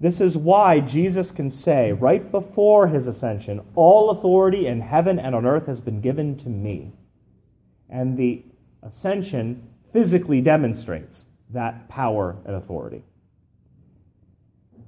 This 0.00 0.20
is 0.20 0.36
why 0.36 0.78
Jesus 0.80 1.30
can 1.30 1.50
say, 1.50 1.92
right 1.92 2.30
before 2.30 2.86
his 2.86 3.08
ascension, 3.08 3.60
All 3.74 4.10
authority 4.10 4.66
in 4.68 4.80
heaven 4.80 5.18
and 5.18 5.34
on 5.34 5.44
earth 5.44 5.66
has 5.66 5.80
been 5.80 6.00
given 6.00 6.38
to 6.38 6.48
me. 6.48 6.92
And 7.90 8.16
the 8.16 8.44
ascension 8.82 9.68
physically 9.92 10.40
demonstrates 10.40 11.24
that 11.50 11.88
power 11.88 12.36
and 12.44 12.54
authority. 12.54 13.02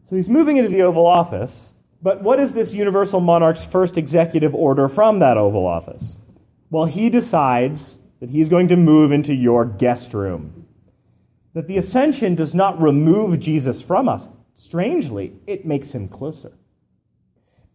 So 0.08 0.16
he's 0.16 0.28
moving 0.28 0.58
into 0.58 0.70
the 0.70 0.82
Oval 0.82 1.06
Office, 1.06 1.70
but 2.02 2.22
what 2.22 2.40
is 2.40 2.52
this 2.52 2.72
universal 2.72 3.20
monarch's 3.20 3.64
first 3.64 3.98
executive 3.98 4.54
order 4.54 4.88
from 4.88 5.18
that 5.18 5.36
Oval 5.36 5.66
Office? 5.66 6.18
Well, 6.70 6.86
he 6.86 7.10
decides 7.10 7.98
that 8.20 8.30
he's 8.30 8.48
going 8.48 8.68
to 8.68 8.76
move 8.76 9.12
into 9.12 9.34
your 9.34 9.64
guest 9.64 10.14
room. 10.14 10.66
That 11.54 11.66
the 11.66 11.78
ascension 11.78 12.36
does 12.36 12.54
not 12.54 12.80
remove 12.80 13.40
Jesus 13.40 13.82
from 13.82 14.08
us. 14.08 14.28
Strangely, 14.54 15.32
it 15.46 15.66
makes 15.66 15.90
him 15.90 16.08
closer. 16.08 16.52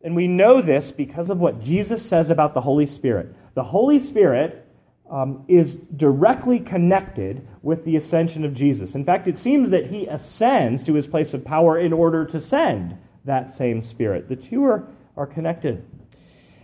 And 0.02 0.16
we 0.16 0.28
know 0.28 0.62
this 0.62 0.92
because 0.92 1.30
of 1.30 1.40
what 1.40 1.62
Jesus 1.62 2.04
says 2.04 2.30
about 2.30 2.54
the 2.54 2.62
Holy 2.62 2.86
Spirit. 2.86 3.36
The 3.56 3.64
Holy 3.64 4.00
Spirit 4.00 4.66
um, 5.10 5.44
is 5.48 5.76
directly 5.76 6.60
connected 6.60 7.48
with 7.62 7.84
the 7.86 7.96
ascension 7.96 8.46
of 8.46 8.54
Jesus. 8.54 8.96
In 8.96 9.04
fact, 9.04 9.28
it 9.28 9.38
seems 9.38 9.72
that 9.72 9.88
he 9.88 10.06
ascends 10.08 10.84
to 10.84 10.94
his 10.94 11.08
place 11.08 11.34
of 11.34 11.44
power 11.44 11.78
in 11.80 11.92
order 11.92 12.26
to 12.26 12.40
send 12.40 12.98
that 13.26 13.54
same 13.54 13.82
Spirit. 13.82 14.30
The 14.30 14.36
two 14.36 14.64
are, 14.64 14.88
are 15.18 15.28
connected. 15.28 15.86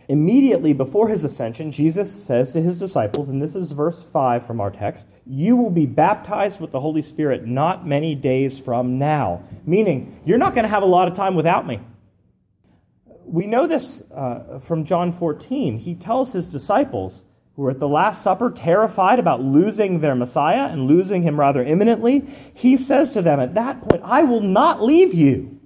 Immediately 0.07 0.73
before 0.73 1.07
his 1.07 1.23
ascension, 1.23 1.71
Jesus 1.71 2.11
says 2.11 2.51
to 2.51 2.61
his 2.61 2.77
disciples, 2.77 3.29
and 3.29 3.41
this 3.41 3.55
is 3.55 3.71
verse 3.71 4.03
5 4.11 4.45
from 4.45 4.59
our 4.59 4.69
text, 4.69 5.05
You 5.25 5.55
will 5.55 5.69
be 5.69 5.85
baptized 5.85 6.59
with 6.59 6.71
the 6.71 6.79
Holy 6.81 7.01
Spirit 7.01 7.45
not 7.45 7.87
many 7.87 8.13
days 8.15 8.59
from 8.59 8.99
now. 8.99 9.43
Meaning, 9.65 10.19
you're 10.25 10.37
not 10.37 10.53
going 10.53 10.63
to 10.63 10.69
have 10.69 10.83
a 10.83 10.87
lot 10.87 11.07
of 11.07 11.15
time 11.15 11.35
without 11.35 11.65
me. 11.65 11.79
We 13.25 13.47
know 13.47 13.67
this 13.67 14.01
uh, 14.13 14.59
from 14.67 14.85
John 14.85 15.13
14. 15.13 15.77
He 15.77 15.95
tells 15.95 16.33
his 16.33 16.49
disciples, 16.49 17.23
who 17.55 17.65
are 17.67 17.71
at 17.71 17.79
the 17.79 17.87
Last 17.87 18.21
Supper, 18.21 18.51
terrified 18.51 19.19
about 19.19 19.41
losing 19.41 19.99
their 19.99 20.15
Messiah 20.15 20.67
and 20.67 20.87
losing 20.87 21.21
him 21.21 21.39
rather 21.39 21.63
imminently, 21.63 22.27
he 22.53 22.75
says 22.75 23.11
to 23.11 23.21
them 23.21 23.39
at 23.39 23.53
that 23.53 23.81
point, 23.81 24.01
I 24.03 24.23
will 24.23 24.41
not 24.41 24.83
leave 24.83 25.13
you 25.13 25.60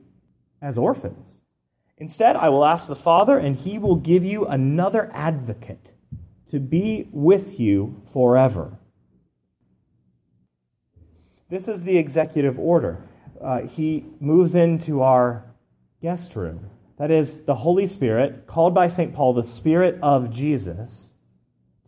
as 0.66 0.78
orphans. 0.78 1.42
Instead, 2.00 2.36
I 2.36 2.50
will 2.50 2.66
ask 2.66 2.88
the 2.88 2.96
Father, 2.96 3.38
and 3.38 3.56
he 3.56 3.78
will 3.78 3.96
give 3.96 4.26
you 4.26 4.46
another 4.46 5.12
advocate 5.14 5.92
to 6.50 6.60
be 6.60 7.08
with 7.12 7.60
you 7.60 8.02
forever. 8.12 8.78
This 11.50 11.68
is 11.68 11.84
the 11.84 11.98
executive 11.98 12.58
order. 12.58 13.08
Uh, 13.42 13.62
he 13.62 14.06
moves 14.20 14.56
into 14.56 15.04
our 15.04 15.46
guest 16.02 16.36
room. 16.36 16.70
That 16.98 17.12
is, 17.12 17.36
the 17.46 17.56
Holy 17.56 17.86
Spirit, 17.86 18.48
called 18.48 18.74
by 18.74 18.88
St. 18.88 19.14
Paul 19.14 19.34
the 19.34 19.44
Spirit 19.44 20.00
of 20.02 20.32
Jesus 20.32 21.14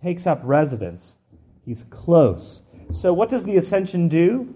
takes 0.04 0.28
up 0.28 0.40
residence. 0.44 1.18
He's 1.66 1.84
close. 1.90 2.62
So, 2.92 3.12
what 3.12 3.30
does 3.30 3.44
the 3.44 3.58
ascension 3.58 4.08
do? 4.08 4.54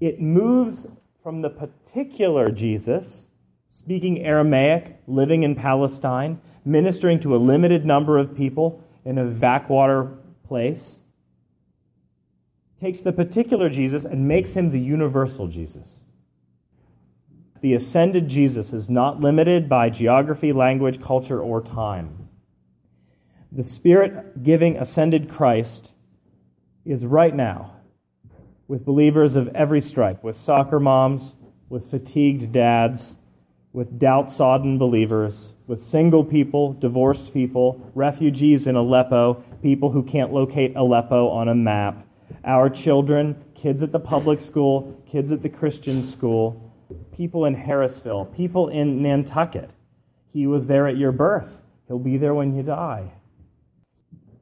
It 0.00 0.20
moves 0.20 0.86
from 1.22 1.42
the 1.42 1.50
particular 1.50 2.50
Jesus, 2.50 3.28
speaking 3.72 4.22
Aramaic, 4.22 4.98
living 5.06 5.42
in 5.42 5.54
Palestine, 5.54 6.40
ministering 6.64 7.18
to 7.20 7.34
a 7.34 7.38
limited 7.38 7.84
number 7.84 8.18
of 8.18 8.36
people 8.36 8.84
in 9.04 9.18
a 9.18 9.24
backwater 9.24 10.12
place, 10.46 11.00
takes 12.80 13.00
the 13.00 13.12
particular 13.12 13.70
Jesus 13.70 14.04
and 14.04 14.28
makes 14.28 14.52
him 14.52 14.70
the 14.70 14.78
universal 14.78 15.48
Jesus. 15.48 16.04
The 17.62 17.74
ascended 17.74 18.28
Jesus 18.28 18.72
is 18.72 18.90
not 18.90 19.20
limited 19.20 19.68
by 19.68 19.88
geography, 19.88 20.52
language, 20.52 21.00
culture, 21.00 21.40
or 21.40 21.62
time. 21.62 22.28
The 23.52 23.64
Spirit 23.64 24.42
giving 24.42 24.76
ascended 24.76 25.30
Christ 25.30 25.90
is 26.84 27.06
right 27.06 27.34
now 27.34 27.76
with 28.68 28.84
believers 28.84 29.36
of 29.36 29.48
every 29.54 29.80
stripe, 29.80 30.22
with 30.24 30.38
soccer 30.38 30.80
moms, 30.80 31.34
with 31.68 31.90
fatigued 31.90 32.52
dads, 32.52 33.16
with 33.72 33.98
doubt 33.98 34.32
sodden 34.32 34.78
believers, 34.78 35.52
with 35.66 35.82
single 35.82 36.24
people, 36.24 36.74
divorced 36.74 37.32
people, 37.32 37.80
refugees 37.94 38.66
in 38.66 38.76
Aleppo, 38.76 39.42
people 39.62 39.90
who 39.90 40.02
can't 40.02 40.32
locate 40.32 40.76
Aleppo 40.76 41.28
on 41.28 41.48
a 41.48 41.54
map, 41.54 42.06
our 42.44 42.68
children, 42.68 43.42
kids 43.54 43.82
at 43.82 43.92
the 43.92 44.00
public 44.00 44.40
school, 44.40 45.02
kids 45.10 45.32
at 45.32 45.42
the 45.42 45.48
Christian 45.48 46.04
school, 46.04 46.70
people 47.16 47.46
in 47.46 47.56
Harrisville, 47.56 48.34
people 48.36 48.68
in 48.68 49.02
Nantucket. 49.02 49.70
He 50.32 50.46
was 50.46 50.66
there 50.66 50.86
at 50.86 50.96
your 50.96 51.12
birth. 51.12 51.48
He'll 51.88 51.98
be 51.98 52.16
there 52.16 52.34
when 52.34 52.54
you 52.54 52.62
die. 52.62 53.12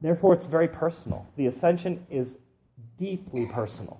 Therefore, 0.01 0.33
it's 0.33 0.47
very 0.47 0.67
personal. 0.67 1.27
The 1.37 1.47
ascension 1.47 2.05
is 2.09 2.37
deeply 2.97 3.45
personal. 3.45 3.99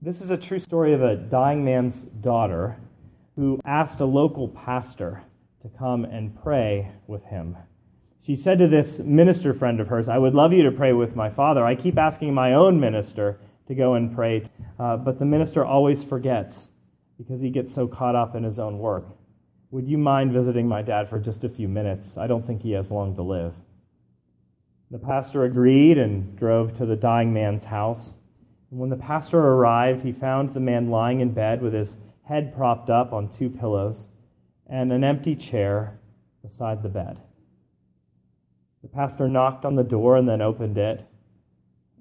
This 0.00 0.20
is 0.20 0.30
a 0.30 0.36
true 0.36 0.58
story 0.58 0.94
of 0.94 1.02
a 1.02 1.16
dying 1.16 1.64
man's 1.64 2.00
daughter 2.00 2.76
who 3.36 3.60
asked 3.64 4.00
a 4.00 4.04
local 4.04 4.48
pastor 4.48 5.22
to 5.62 5.68
come 5.78 6.04
and 6.04 6.40
pray 6.42 6.90
with 7.06 7.24
him. 7.24 7.56
She 8.22 8.36
said 8.36 8.58
to 8.58 8.68
this 8.68 8.98
minister 8.98 9.54
friend 9.54 9.80
of 9.80 9.88
hers, 9.88 10.08
I 10.08 10.18
would 10.18 10.34
love 10.34 10.52
you 10.52 10.62
to 10.64 10.70
pray 10.70 10.92
with 10.92 11.16
my 11.16 11.30
father. 11.30 11.64
I 11.64 11.74
keep 11.74 11.98
asking 11.98 12.34
my 12.34 12.54
own 12.54 12.78
minister 12.78 13.40
to 13.66 13.74
go 13.74 13.94
and 13.94 14.14
pray, 14.14 14.48
uh, 14.78 14.96
but 14.96 15.18
the 15.18 15.24
minister 15.24 15.64
always 15.64 16.04
forgets 16.04 16.68
because 17.18 17.40
he 17.40 17.50
gets 17.50 17.74
so 17.74 17.86
caught 17.86 18.14
up 18.14 18.34
in 18.34 18.42
his 18.42 18.58
own 18.58 18.78
work. 18.78 19.06
Would 19.70 19.86
you 19.86 19.98
mind 19.98 20.32
visiting 20.32 20.66
my 20.66 20.82
dad 20.82 21.08
for 21.08 21.18
just 21.18 21.44
a 21.44 21.48
few 21.48 21.68
minutes? 21.68 22.16
I 22.16 22.26
don't 22.26 22.44
think 22.44 22.62
he 22.62 22.72
has 22.72 22.90
long 22.90 23.14
to 23.16 23.22
live. 23.22 23.54
The 24.90 24.98
pastor 24.98 25.44
agreed 25.44 25.98
and 25.98 26.36
drove 26.36 26.76
to 26.78 26.86
the 26.86 26.96
dying 26.96 27.32
man's 27.32 27.62
house. 27.62 28.16
When 28.70 28.90
the 28.90 28.96
pastor 28.96 29.38
arrived, 29.38 30.04
he 30.04 30.12
found 30.12 30.52
the 30.52 30.60
man 30.60 30.90
lying 30.90 31.20
in 31.20 31.32
bed 31.32 31.62
with 31.62 31.72
his 31.72 31.96
head 32.30 32.54
propped 32.54 32.88
up 32.88 33.12
on 33.12 33.28
two 33.28 33.50
pillows 33.50 34.08
and 34.68 34.92
an 34.92 35.02
empty 35.02 35.34
chair 35.34 35.98
beside 36.42 36.82
the 36.82 36.88
bed. 36.88 37.18
The 38.82 38.88
pastor 38.88 39.28
knocked 39.28 39.64
on 39.64 39.74
the 39.74 39.82
door 39.82 40.16
and 40.16 40.28
then 40.28 40.40
opened 40.40 40.78
it, 40.78 41.04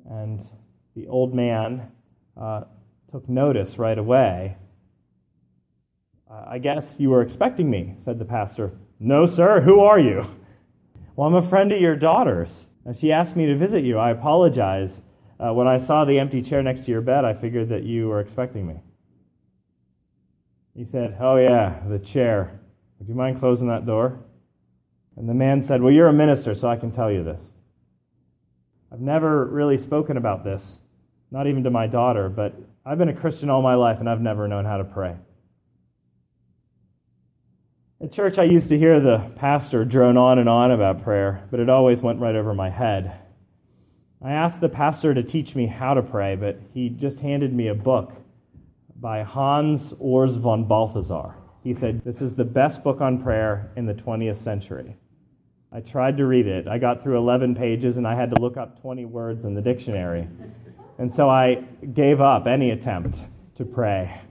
and 0.10 0.40
the 0.96 1.08
old 1.08 1.34
man 1.34 1.92
uh, 2.40 2.62
took 3.12 3.28
notice 3.28 3.78
right 3.80 3.98
away. 3.98 4.56
I 6.32 6.60
guess 6.60 6.96
you 7.00 7.10
were 7.10 7.24
expecting 7.24 7.70
me, 7.70 7.96
said 8.04 8.20
the 8.20 8.26
pastor. 8.26 8.72
No, 9.00 9.26
sir, 9.26 9.62
who 9.62 9.80
are 9.80 10.00
you? 10.00 10.30
Well, 11.16 11.28
I'm 11.28 11.36
a 11.44 11.50
friend 11.50 11.72
of 11.72 11.82
your 11.82 11.96
daughter's. 11.96 12.68
And 12.86 12.98
she 12.98 13.12
asked 13.12 13.36
me 13.36 13.48
to 13.48 13.58
visit 13.58 13.84
you. 13.84 13.98
I 13.98 14.12
apologize. 14.12 15.02
Uh, 15.40 15.54
when 15.54 15.68
I 15.68 15.80
saw 15.80 16.06
the 16.06 16.20
empty 16.20 16.42
chair 16.42 16.62
next 16.62 16.82
to 16.86 16.92
your 16.92 17.02
bed, 17.02 17.26
I 17.26 17.34
figured 17.34 17.70
that 17.70 17.84
you 17.84 18.08
were 18.08 18.20
expecting 18.20 18.68
me. 18.68 18.76
He 20.80 20.86
said, 20.86 21.18
Oh, 21.20 21.36
yeah, 21.36 21.82
the 21.90 22.00
chair. 22.00 22.58
Would 22.98 23.10
you 23.10 23.14
mind 23.14 23.42
closing 23.42 23.68
that 23.68 23.86
door? 23.86 24.18
And 25.18 25.28
the 25.28 25.34
man 25.34 25.62
said, 25.62 25.82
Well, 25.82 25.92
you're 25.92 26.08
a 26.08 26.14
minister, 26.14 26.56
so 26.56 26.70
I 26.70 26.78
can 26.78 26.90
tell 26.90 27.12
you 27.12 27.22
this. 27.22 27.52
I've 28.90 29.02
never 29.02 29.44
really 29.44 29.78
spoken 29.78 30.16
about 30.16 30.46
this, 30.46 30.80
not 31.32 31.48
even 31.48 31.66
to 31.66 31.70
my 31.70 31.86
daughter, 31.86 32.30
but 32.30 32.56
I've 32.86 32.98
been 32.98 33.10
a 33.10 33.14
Christian 33.14 33.50
all 33.50 33.62
my 33.62 33.76
life 33.76 34.00
and 34.00 34.10
I've 34.10 34.22
never 34.22 34.48
known 34.48 34.64
how 34.64 34.78
to 34.78 34.86
pray. 34.86 35.18
At 38.02 38.14
church, 38.14 38.40
I 38.40 38.46
used 38.46 38.70
to 38.70 38.78
hear 38.78 39.02
the 39.02 39.34
pastor 39.36 39.84
drone 39.84 40.16
on 40.16 40.40
and 40.40 40.48
on 40.48 40.72
about 40.72 41.04
prayer, 41.04 41.46
but 41.52 41.60
it 41.60 41.70
always 41.70 42.02
went 42.02 42.22
right 42.22 42.36
over 42.36 42.54
my 42.54 42.70
head. 42.70 43.20
I 44.24 44.32
asked 44.32 44.62
the 44.62 44.70
pastor 44.70 45.14
to 45.14 45.24
teach 45.24 45.56
me 45.56 45.68
how 45.68 45.94
to 45.94 46.02
pray, 46.02 46.38
but 46.38 46.62
he 46.74 46.88
just 46.88 47.20
handed 47.20 47.54
me 47.54 47.68
a 47.68 47.76
book 47.76 48.14
by 49.00 49.24
Hans 49.24 49.94
Urs 49.94 50.38
von 50.38 50.66
Balthasar. 50.66 51.36
He 51.64 51.74
said, 51.74 52.02
This 52.04 52.22
is 52.22 52.36
the 52.36 52.44
best 52.44 52.84
book 52.84 53.02
on 53.02 53.22
prayer 53.22 53.72
in 53.76 53.86
the 53.86 53.94
20th 53.94 54.38
century. 54.38 54.96
I 55.72 55.82
tried 55.82 56.18
to 56.18 56.26
read 56.26 56.48
it. 56.48 56.68
I 56.68 56.78
got 56.78 57.04
through 57.04 57.18
11 57.18 57.56
pages 57.56 57.98
and 57.98 58.08
I 58.08 58.16
had 58.16 58.32
to 58.32 58.42
look 58.42 58.58
up 58.58 58.82
20 58.82 59.06
words 59.06 59.46
in 59.46 59.54
the 59.54 59.62
dictionary. 59.62 60.28
And 60.98 61.14
so 61.14 61.30
I 61.30 61.64
gave 61.94 62.22
up 62.22 62.48
any 62.48 62.72
attempt 62.72 63.20
to 63.56 63.66
pray 63.66 64.22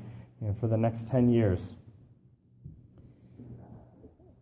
you 0.41 0.49
know, 0.49 0.57
for 0.61 0.67
the 0.67 0.77
next 0.77 1.09
10 1.09 1.31
years. 1.31 1.75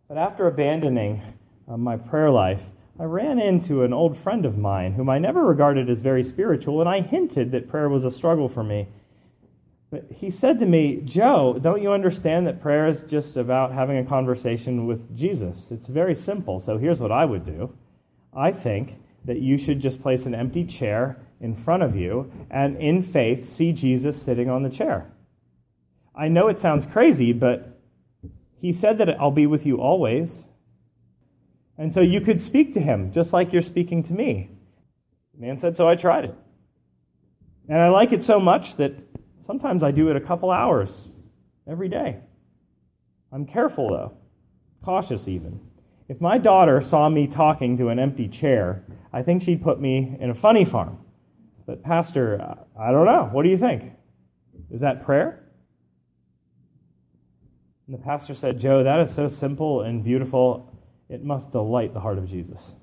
But 0.07 0.17
after 0.17 0.47
abandoning 0.47 1.21
uh, 1.69 1.77
my 1.77 1.97
prayer 1.97 2.31
life, 2.31 2.61
I 2.99 3.03
ran 3.03 3.39
into 3.39 3.83
an 3.83 3.93
old 3.93 4.17
friend 4.17 4.45
of 4.45 4.57
mine 4.57 4.93
whom 4.93 5.09
I 5.09 5.19
never 5.19 5.45
regarded 5.45 5.89
as 5.89 6.01
very 6.01 6.23
spiritual, 6.23 6.79
and 6.79 6.89
I 6.89 7.01
hinted 7.01 7.51
that 7.51 7.69
prayer 7.69 7.89
was 7.89 8.05
a 8.05 8.11
struggle 8.11 8.49
for 8.49 8.63
me. 8.63 8.87
But 9.89 10.05
he 10.11 10.31
said 10.31 10.59
to 10.59 10.65
me, 10.65 11.01
Joe, 11.05 11.57
don't 11.61 11.81
you 11.81 11.93
understand 11.93 12.45
that 12.47 12.61
prayer 12.61 12.87
is 12.87 13.03
just 13.03 13.37
about 13.37 13.71
having 13.71 13.97
a 13.97 14.05
conversation 14.05 14.85
with 14.85 15.15
Jesus? 15.15 15.71
It's 15.71 15.87
very 15.87 16.13
simple. 16.13 16.59
So 16.59 16.77
here's 16.77 16.99
what 16.99 17.11
I 17.11 17.23
would 17.23 17.45
do 17.45 17.73
I 18.35 18.51
think 18.51 18.95
that 19.25 19.39
you 19.39 19.57
should 19.57 19.79
just 19.79 20.01
place 20.01 20.25
an 20.25 20.35
empty 20.35 20.65
chair 20.65 21.17
in 21.39 21.55
front 21.55 21.83
of 21.83 21.95
you 21.95 22.31
and 22.49 22.77
in 22.77 23.03
faith 23.03 23.49
see 23.49 23.71
Jesus 23.71 24.21
sitting 24.21 24.49
on 24.49 24.63
the 24.63 24.69
chair. 24.69 25.11
I 26.15 26.27
know 26.27 26.47
it 26.47 26.59
sounds 26.59 26.85
crazy, 26.85 27.31
but 27.31 27.79
he 28.59 28.73
said 28.73 28.97
that 28.97 29.09
I'll 29.19 29.31
be 29.31 29.47
with 29.47 29.65
you 29.65 29.77
always. 29.77 30.47
And 31.77 31.93
so 31.93 32.01
you 32.01 32.21
could 32.21 32.41
speak 32.41 32.73
to 32.73 32.81
him 32.81 33.11
just 33.13 33.33
like 33.33 33.53
you're 33.53 33.61
speaking 33.61 34.03
to 34.05 34.13
me. 34.13 34.49
The 35.35 35.45
man 35.45 35.59
said, 35.59 35.77
So 35.77 35.87
I 35.87 35.95
tried 35.95 36.25
it. 36.25 36.35
And 37.69 37.79
I 37.79 37.89
like 37.89 38.13
it 38.13 38.23
so 38.23 38.39
much 38.39 38.77
that 38.77 39.06
sometimes 39.47 39.81
I 39.81 39.91
do 39.91 40.09
it 40.09 40.15
a 40.15 40.21
couple 40.21 40.51
hours 40.51 41.09
every 41.67 41.89
day. 41.89 42.17
I'm 43.31 43.45
careful, 43.45 43.89
though, 43.89 44.13
cautious 44.83 45.27
even. 45.27 45.59
If 46.09 46.21
my 46.21 46.37
daughter 46.37 46.81
saw 46.81 47.09
me 47.09 47.27
talking 47.27 47.77
to 47.77 47.89
an 47.89 47.99
empty 47.99 48.27
chair, 48.27 48.83
I 49.11 49.23
think 49.23 49.43
she'd 49.43 49.63
put 49.63 49.81
me 49.81 50.15
in 50.19 50.29
a 50.29 50.35
funny 50.35 50.65
farm. 50.65 50.99
But, 51.65 51.83
Pastor, 51.83 52.57
I 52.79 52.91
don't 52.91 53.05
know. 53.05 53.29
What 53.31 53.43
do 53.43 53.49
you 53.49 53.57
think? 53.57 53.91
Is 54.71 54.81
that 54.81 55.05
prayer? 55.05 55.43
And 57.87 57.97
the 57.97 58.03
pastor 58.03 58.35
said, 58.35 58.59
Joe, 58.59 58.83
that 58.83 58.99
is 59.01 59.13
so 59.13 59.29
simple 59.29 59.81
and 59.81 60.03
beautiful. 60.03 60.73
It 61.09 61.23
must 61.23 61.51
delight 61.51 61.93
the 61.93 61.99
heart 61.99 62.17
of 62.17 62.29
Jesus. 62.29 62.73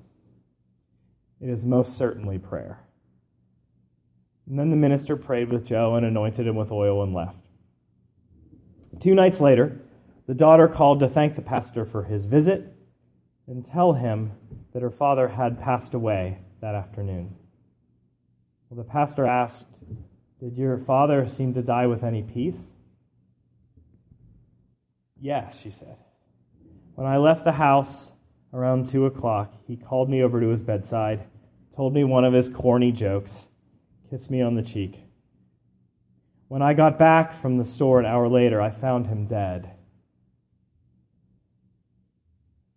It 1.41 1.49
is 1.49 1.63
most 1.63 1.97
certainly 1.97 2.39
prayer. 2.39 2.84
And 4.47 4.59
then 4.59 4.69
the 4.69 4.75
minister 4.75 5.15
prayed 5.15 5.51
with 5.51 5.65
Joe 5.65 5.95
and 5.95 6.05
anointed 6.05 6.45
him 6.47 6.55
with 6.55 6.71
oil 6.71 7.03
and 7.03 7.13
left. 7.13 7.37
Two 9.01 9.15
nights 9.15 9.39
later, 9.39 9.81
the 10.27 10.33
daughter 10.33 10.67
called 10.67 10.99
to 10.99 11.09
thank 11.09 11.35
the 11.35 11.41
pastor 11.41 11.85
for 11.85 12.03
his 12.03 12.25
visit 12.25 12.73
and 13.47 13.65
tell 13.65 13.93
him 13.93 14.31
that 14.73 14.81
her 14.81 14.91
father 14.91 15.27
had 15.27 15.59
passed 15.59 15.93
away 15.93 16.39
that 16.61 16.75
afternoon. 16.75 17.35
Well, 18.69 18.83
the 18.83 18.89
pastor 18.89 19.25
asked, 19.25 19.65
Did 20.39 20.57
your 20.57 20.79
father 20.79 21.27
seem 21.27 21.53
to 21.53 21.61
die 21.61 21.87
with 21.87 22.03
any 22.03 22.23
peace? 22.23 22.71
Yes, 25.19 25.59
she 25.59 25.71
said. 25.71 25.97
When 26.95 27.07
I 27.07 27.17
left 27.17 27.43
the 27.43 27.51
house 27.51 28.11
around 28.53 28.89
two 28.89 29.05
o'clock, 29.05 29.53
he 29.67 29.75
called 29.75 30.09
me 30.09 30.23
over 30.23 30.39
to 30.39 30.47
his 30.47 30.61
bedside, 30.61 31.25
told 31.75 31.93
me 31.93 32.03
one 32.03 32.25
of 32.25 32.33
his 32.33 32.49
corny 32.49 32.91
jokes, 32.91 33.47
kissed 34.09 34.29
me 34.29 34.41
on 34.41 34.55
the 34.55 34.61
cheek. 34.61 34.99
When 36.47 36.61
I 36.61 36.73
got 36.73 36.99
back 36.99 37.41
from 37.41 37.57
the 37.57 37.65
store 37.65 37.99
an 37.99 38.05
hour 38.05 38.27
later, 38.27 38.61
I 38.61 38.69
found 38.69 39.07
him 39.07 39.25
dead. 39.25 39.71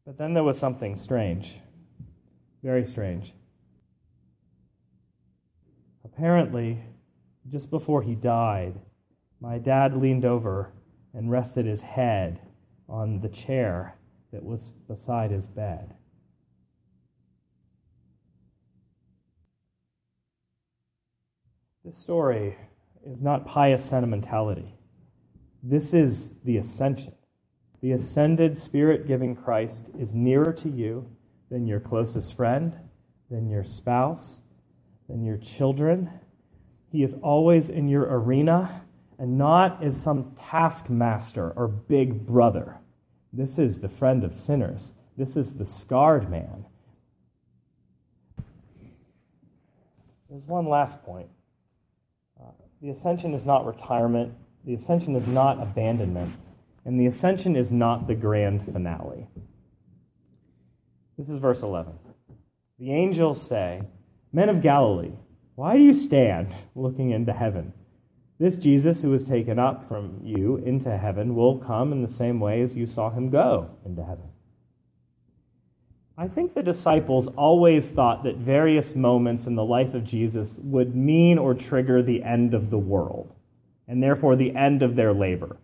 But 0.07 0.17
then 0.17 0.33
there 0.33 0.45
was 0.45 0.59
something 0.59 0.97
strange, 0.97 1.61
very 2.63 2.87
strange. 2.87 3.35
Apparently, 6.03 6.83
just 7.51 7.71
before 7.71 8.03
he 8.03 8.15
died, 8.15 8.81
my 9.41 9.59
dad 9.59 9.95
leaned 9.95 10.25
over 10.25 10.73
and 11.13 11.31
rested 11.31 11.67
his 11.67 11.83
head 11.83 12.41
on 12.89 13.21
the 13.21 13.29
chair 13.29 13.95
that 14.33 14.43
was 14.43 14.71
beside 14.89 15.31
his 15.31 15.47
bed. 15.47 15.95
This 21.89 21.97
story 21.97 22.55
is 23.07 23.23
not 23.23 23.47
pious 23.47 23.83
sentimentality. 23.83 24.75
This 25.63 25.95
is 25.95 26.33
the 26.45 26.59
ascension. 26.59 27.15
The 27.81 27.93
ascended 27.93 28.59
spirit 28.59 29.07
giving 29.07 29.35
Christ 29.35 29.89
is 29.99 30.15
nearer 30.15 30.53
to 30.53 30.69
you 30.69 31.09
than 31.51 31.67
your 31.67 31.81
closest 31.81 32.37
friend, 32.37 32.75
than 33.31 33.49
your 33.49 33.65
spouse, 33.65 34.43
than 35.09 35.25
your 35.25 35.39
children. 35.39 36.11
He 36.93 37.05
is 37.05 37.17
always 37.23 37.71
in 37.71 37.89
your 37.89 38.03
arena 38.03 38.83
and 39.19 39.39
not 39.39 39.83
as 39.83 39.99
some 39.99 40.37
taskmaster 40.39 41.53
or 41.57 41.69
big 41.69 42.27
brother. 42.27 42.77
This 43.33 43.59
is 43.59 43.81
the 43.81 43.89
friend 43.89 44.25
of 44.25 44.35
sinners. 44.35 44.93
This 45.17 45.39
is 45.39 45.55
the 45.55 45.65
scarred 45.65 46.31
man. 46.31 46.67
There's 50.29 50.45
one 50.45 50.69
last 50.69 51.03
point. 51.03 51.31
The 52.81 52.91
ascension 52.91 53.35
is 53.35 53.45
not 53.45 53.67
retirement, 53.67 54.35
the 54.65 54.75
ascension 54.75 55.17
is 55.17 55.27
not 55.27 55.61
abandonment, 55.61 56.35
and 56.85 56.99
the 56.99 57.07
ascension 57.07 57.57
is 57.57 57.73
not 57.73 58.07
the 58.07 58.15
grand 58.15 58.65
finale. 58.73 59.27
This 61.17 61.29
is 61.29 61.39
verse 61.39 61.63
11. 61.63 61.93
The 62.79 62.93
angels 62.93 63.45
say, 63.45 63.83
Men 64.33 64.49
of 64.49 64.63
Galilee, 64.63 65.13
why 65.57 65.77
do 65.77 65.83
you 65.83 65.95
stand 65.95 66.55
looking 66.77 67.11
into 67.11 67.33
heaven? 67.33 67.73
This 68.39 68.57
Jesus 68.57 69.03
who 69.03 69.11
was 69.11 69.25
taken 69.25 69.59
up 69.59 69.89
from 69.89 70.21
you 70.23 70.59
into 70.59 70.97
heaven 70.97 71.35
will 71.35 71.59
come 71.59 71.91
in 71.91 72.03
the 72.03 72.13
same 72.13 72.39
way 72.39 72.63
as 72.63 72.77
you 72.77 72.87
saw 72.87 73.11
him 73.11 73.31
go 73.31 73.69
into 73.85 74.05
heaven. 74.05 74.29
I 76.21 76.27
think 76.27 76.53
the 76.53 76.65
disciples 76.65 77.29
always 77.29 77.89
thought 77.89 78.25
that 78.25 78.39
various 78.39 78.97
moments 78.97 79.47
in 79.47 79.55
the 79.55 79.65
life 79.65 79.95
of 79.95 80.03
Jesus 80.03 80.57
would 80.59 80.97
mean 80.97 81.39
or 81.39 81.55
trigger 81.55 82.03
the 82.03 82.25
end 82.25 82.55
of 82.55 82.71
the 82.71 82.79
world, 82.79 83.33
and 83.87 84.03
therefore 84.03 84.35
the 84.35 84.57
end 84.57 84.83
of 84.83 84.97
their 84.97 85.13
labor. 85.13 85.59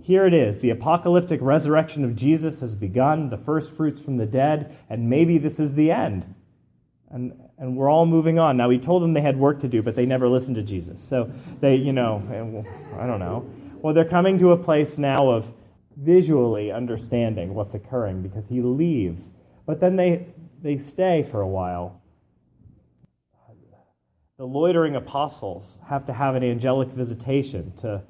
Here 0.00 0.26
it 0.26 0.32
is 0.32 0.58
the 0.62 0.70
apocalyptic 0.70 1.40
resurrection 1.42 2.02
of 2.02 2.16
Jesus 2.16 2.60
has 2.60 2.74
begun, 2.74 3.28
the 3.28 3.36
first 3.36 3.74
fruits 3.74 4.00
from 4.00 4.16
the 4.16 4.24
dead, 4.24 4.74
and 4.88 5.10
maybe 5.10 5.36
this 5.36 5.60
is 5.60 5.74
the 5.74 5.90
end. 5.90 6.34
And 7.10 7.34
and 7.58 7.76
we're 7.76 7.90
all 7.90 8.06
moving 8.06 8.38
on. 8.38 8.56
Now, 8.56 8.70
he 8.70 8.78
told 8.78 9.02
them 9.02 9.12
they 9.12 9.20
had 9.20 9.38
work 9.38 9.60
to 9.60 9.68
do, 9.68 9.82
but 9.82 9.94
they 9.94 10.06
never 10.06 10.28
listened 10.28 10.56
to 10.56 10.62
Jesus. 10.62 11.02
So 11.02 11.30
they, 11.60 11.76
you 11.76 11.92
know, 11.92 12.22
I 12.98 13.06
don't 13.06 13.20
know. 13.20 13.48
Well, 13.74 13.94
they're 13.94 14.08
coming 14.08 14.38
to 14.40 14.52
a 14.52 14.56
place 14.56 14.98
now 14.98 15.30
of 15.30 15.46
visually 15.96 16.72
understanding 16.72 17.54
what's 17.54 17.74
occurring 17.74 18.22
because 18.22 18.48
he 18.48 18.60
leaves. 18.60 19.32
But 19.66 19.80
then 19.80 19.96
they, 19.96 20.26
they 20.62 20.78
stay 20.78 21.26
for 21.30 21.40
a 21.40 21.48
while. 21.48 22.00
The 24.36 24.44
loitering 24.44 24.96
apostles 24.96 25.78
have 25.86 26.04
to 26.06 26.12
have 26.12 26.34
an 26.34 26.42
angelic 26.42 26.88
visitation 26.88 27.72
to 27.78 28.02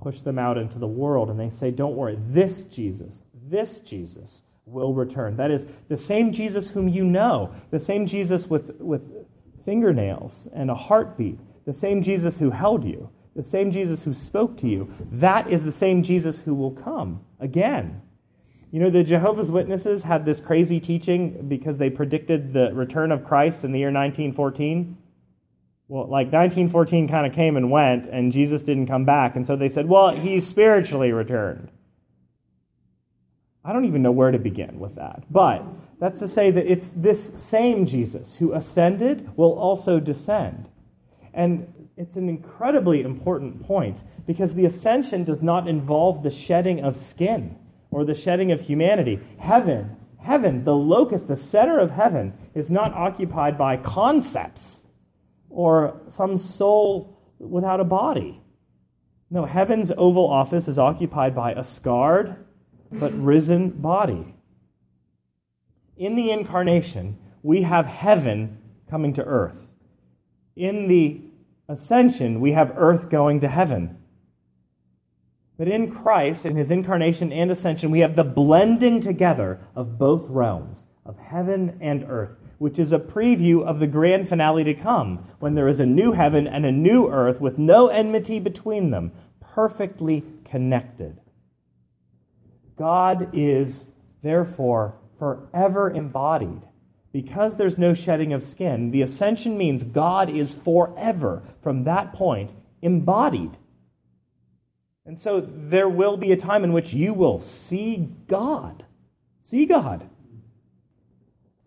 push 0.00 0.20
them 0.20 0.38
out 0.38 0.58
into 0.58 0.78
the 0.78 0.88
world. 0.88 1.30
And 1.30 1.38
they 1.38 1.50
say, 1.50 1.70
Don't 1.70 1.94
worry, 1.94 2.18
this 2.28 2.64
Jesus, 2.64 3.22
this 3.46 3.78
Jesus 3.80 4.42
will 4.66 4.92
return. 4.92 5.36
That 5.36 5.50
is, 5.50 5.66
the 5.88 5.96
same 5.96 6.32
Jesus 6.32 6.68
whom 6.68 6.88
you 6.88 7.04
know, 7.04 7.54
the 7.70 7.80
same 7.80 8.06
Jesus 8.06 8.48
with, 8.48 8.74
with 8.80 9.02
fingernails 9.64 10.48
and 10.52 10.70
a 10.70 10.74
heartbeat, 10.74 11.38
the 11.64 11.72
same 11.72 12.02
Jesus 12.02 12.36
who 12.36 12.50
held 12.50 12.84
you, 12.84 13.08
the 13.36 13.42
same 13.42 13.70
Jesus 13.70 14.02
who 14.02 14.14
spoke 14.14 14.58
to 14.58 14.68
you, 14.68 14.92
that 15.12 15.50
is 15.50 15.62
the 15.62 15.72
same 15.72 16.02
Jesus 16.02 16.40
who 16.40 16.54
will 16.54 16.72
come 16.72 17.20
again. 17.40 18.02
You 18.70 18.80
know, 18.80 18.90
the 18.90 19.02
Jehovah's 19.02 19.50
Witnesses 19.50 20.02
had 20.02 20.26
this 20.26 20.40
crazy 20.40 20.78
teaching 20.78 21.48
because 21.48 21.78
they 21.78 21.88
predicted 21.88 22.52
the 22.52 22.70
return 22.74 23.12
of 23.12 23.24
Christ 23.24 23.64
in 23.64 23.72
the 23.72 23.78
year 23.78 23.88
1914. 23.88 24.98
Well, 25.88 26.02
like 26.02 26.26
1914 26.26 27.08
kind 27.08 27.26
of 27.26 27.32
came 27.32 27.56
and 27.56 27.70
went, 27.70 28.10
and 28.10 28.30
Jesus 28.30 28.62
didn't 28.62 28.86
come 28.86 29.06
back. 29.06 29.36
And 29.36 29.46
so 29.46 29.56
they 29.56 29.70
said, 29.70 29.88
well, 29.88 30.10
he's 30.10 30.46
spiritually 30.46 31.12
returned. 31.12 31.70
I 33.64 33.72
don't 33.72 33.86
even 33.86 34.02
know 34.02 34.12
where 34.12 34.30
to 34.30 34.38
begin 34.38 34.78
with 34.78 34.96
that. 34.96 35.24
But 35.30 35.64
that's 35.98 36.18
to 36.18 36.28
say 36.28 36.50
that 36.50 36.70
it's 36.70 36.90
this 36.94 37.32
same 37.36 37.86
Jesus 37.86 38.34
who 38.34 38.52
ascended 38.52 39.34
will 39.36 39.58
also 39.58 39.98
descend. 39.98 40.68
And 41.32 41.72
it's 41.96 42.16
an 42.16 42.28
incredibly 42.28 43.00
important 43.00 43.62
point 43.62 44.02
because 44.26 44.52
the 44.52 44.66
ascension 44.66 45.24
does 45.24 45.42
not 45.42 45.68
involve 45.68 46.22
the 46.22 46.30
shedding 46.30 46.84
of 46.84 46.98
skin 46.98 47.56
or 47.90 48.04
the 48.04 48.14
shedding 48.14 48.52
of 48.52 48.60
humanity. 48.60 49.20
Heaven, 49.38 49.96
heaven, 50.20 50.64
the 50.64 50.74
locus, 50.74 51.22
the 51.22 51.36
center 51.36 51.78
of 51.78 51.90
heaven, 51.90 52.34
is 52.54 52.70
not 52.70 52.92
occupied 52.92 53.56
by 53.56 53.76
concepts 53.76 54.82
or 55.48 56.00
some 56.10 56.36
soul 56.36 57.18
without 57.38 57.80
a 57.80 57.84
body. 57.84 58.40
No, 59.30 59.44
heaven's 59.44 59.92
oval 59.96 60.28
office 60.28 60.68
is 60.68 60.78
occupied 60.78 61.34
by 61.34 61.52
a 61.52 61.64
scarred, 61.64 62.36
but 62.90 63.12
risen 63.18 63.70
body. 63.70 64.34
In 65.96 66.16
the 66.16 66.30
incarnation, 66.30 67.18
we 67.42 67.62
have 67.62 67.86
heaven 67.86 68.58
coming 68.90 69.14
to 69.14 69.24
earth. 69.24 69.56
In 70.56 70.88
the 70.88 71.20
ascension, 71.68 72.40
we 72.40 72.52
have 72.52 72.72
earth 72.76 73.10
going 73.10 73.40
to 73.40 73.48
heaven. 73.48 73.98
But 75.58 75.66
in 75.68 75.90
Christ, 75.90 76.46
in 76.46 76.54
his 76.54 76.70
incarnation 76.70 77.32
and 77.32 77.50
ascension, 77.50 77.90
we 77.90 77.98
have 78.00 78.14
the 78.14 78.22
blending 78.22 79.00
together 79.00 79.58
of 79.74 79.98
both 79.98 80.30
realms, 80.30 80.84
of 81.04 81.18
heaven 81.18 81.78
and 81.80 82.04
earth, 82.08 82.36
which 82.58 82.78
is 82.78 82.92
a 82.92 82.98
preview 82.98 83.64
of 83.64 83.80
the 83.80 83.86
grand 83.88 84.28
finale 84.28 84.62
to 84.64 84.74
come, 84.74 85.26
when 85.40 85.54
there 85.54 85.66
is 85.66 85.80
a 85.80 85.86
new 85.86 86.12
heaven 86.12 86.46
and 86.46 86.64
a 86.64 86.70
new 86.70 87.08
earth 87.08 87.40
with 87.40 87.58
no 87.58 87.88
enmity 87.88 88.38
between 88.38 88.90
them, 88.90 89.10
perfectly 89.40 90.22
connected. 90.44 91.18
God 92.76 93.30
is, 93.32 93.84
therefore, 94.22 94.94
forever 95.18 95.90
embodied. 95.90 96.62
Because 97.12 97.56
there's 97.56 97.78
no 97.78 97.94
shedding 97.94 98.32
of 98.32 98.44
skin, 98.44 98.92
the 98.92 99.02
ascension 99.02 99.58
means 99.58 99.82
God 99.82 100.30
is 100.30 100.52
forever, 100.52 101.42
from 101.62 101.82
that 101.84 102.12
point, 102.12 102.52
embodied. 102.80 103.56
And 105.08 105.18
so 105.18 105.40
there 105.40 105.88
will 105.88 106.18
be 106.18 106.32
a 106.32 106.36
time 106.36 106.64
in 106.64 106.74
which 106.74 106.92
you 106.92 107.14
will 107.14 107.40
see 107.40 108.10
God. 108.28 108.84
See 109.42 109.64
God. 109.64 110.06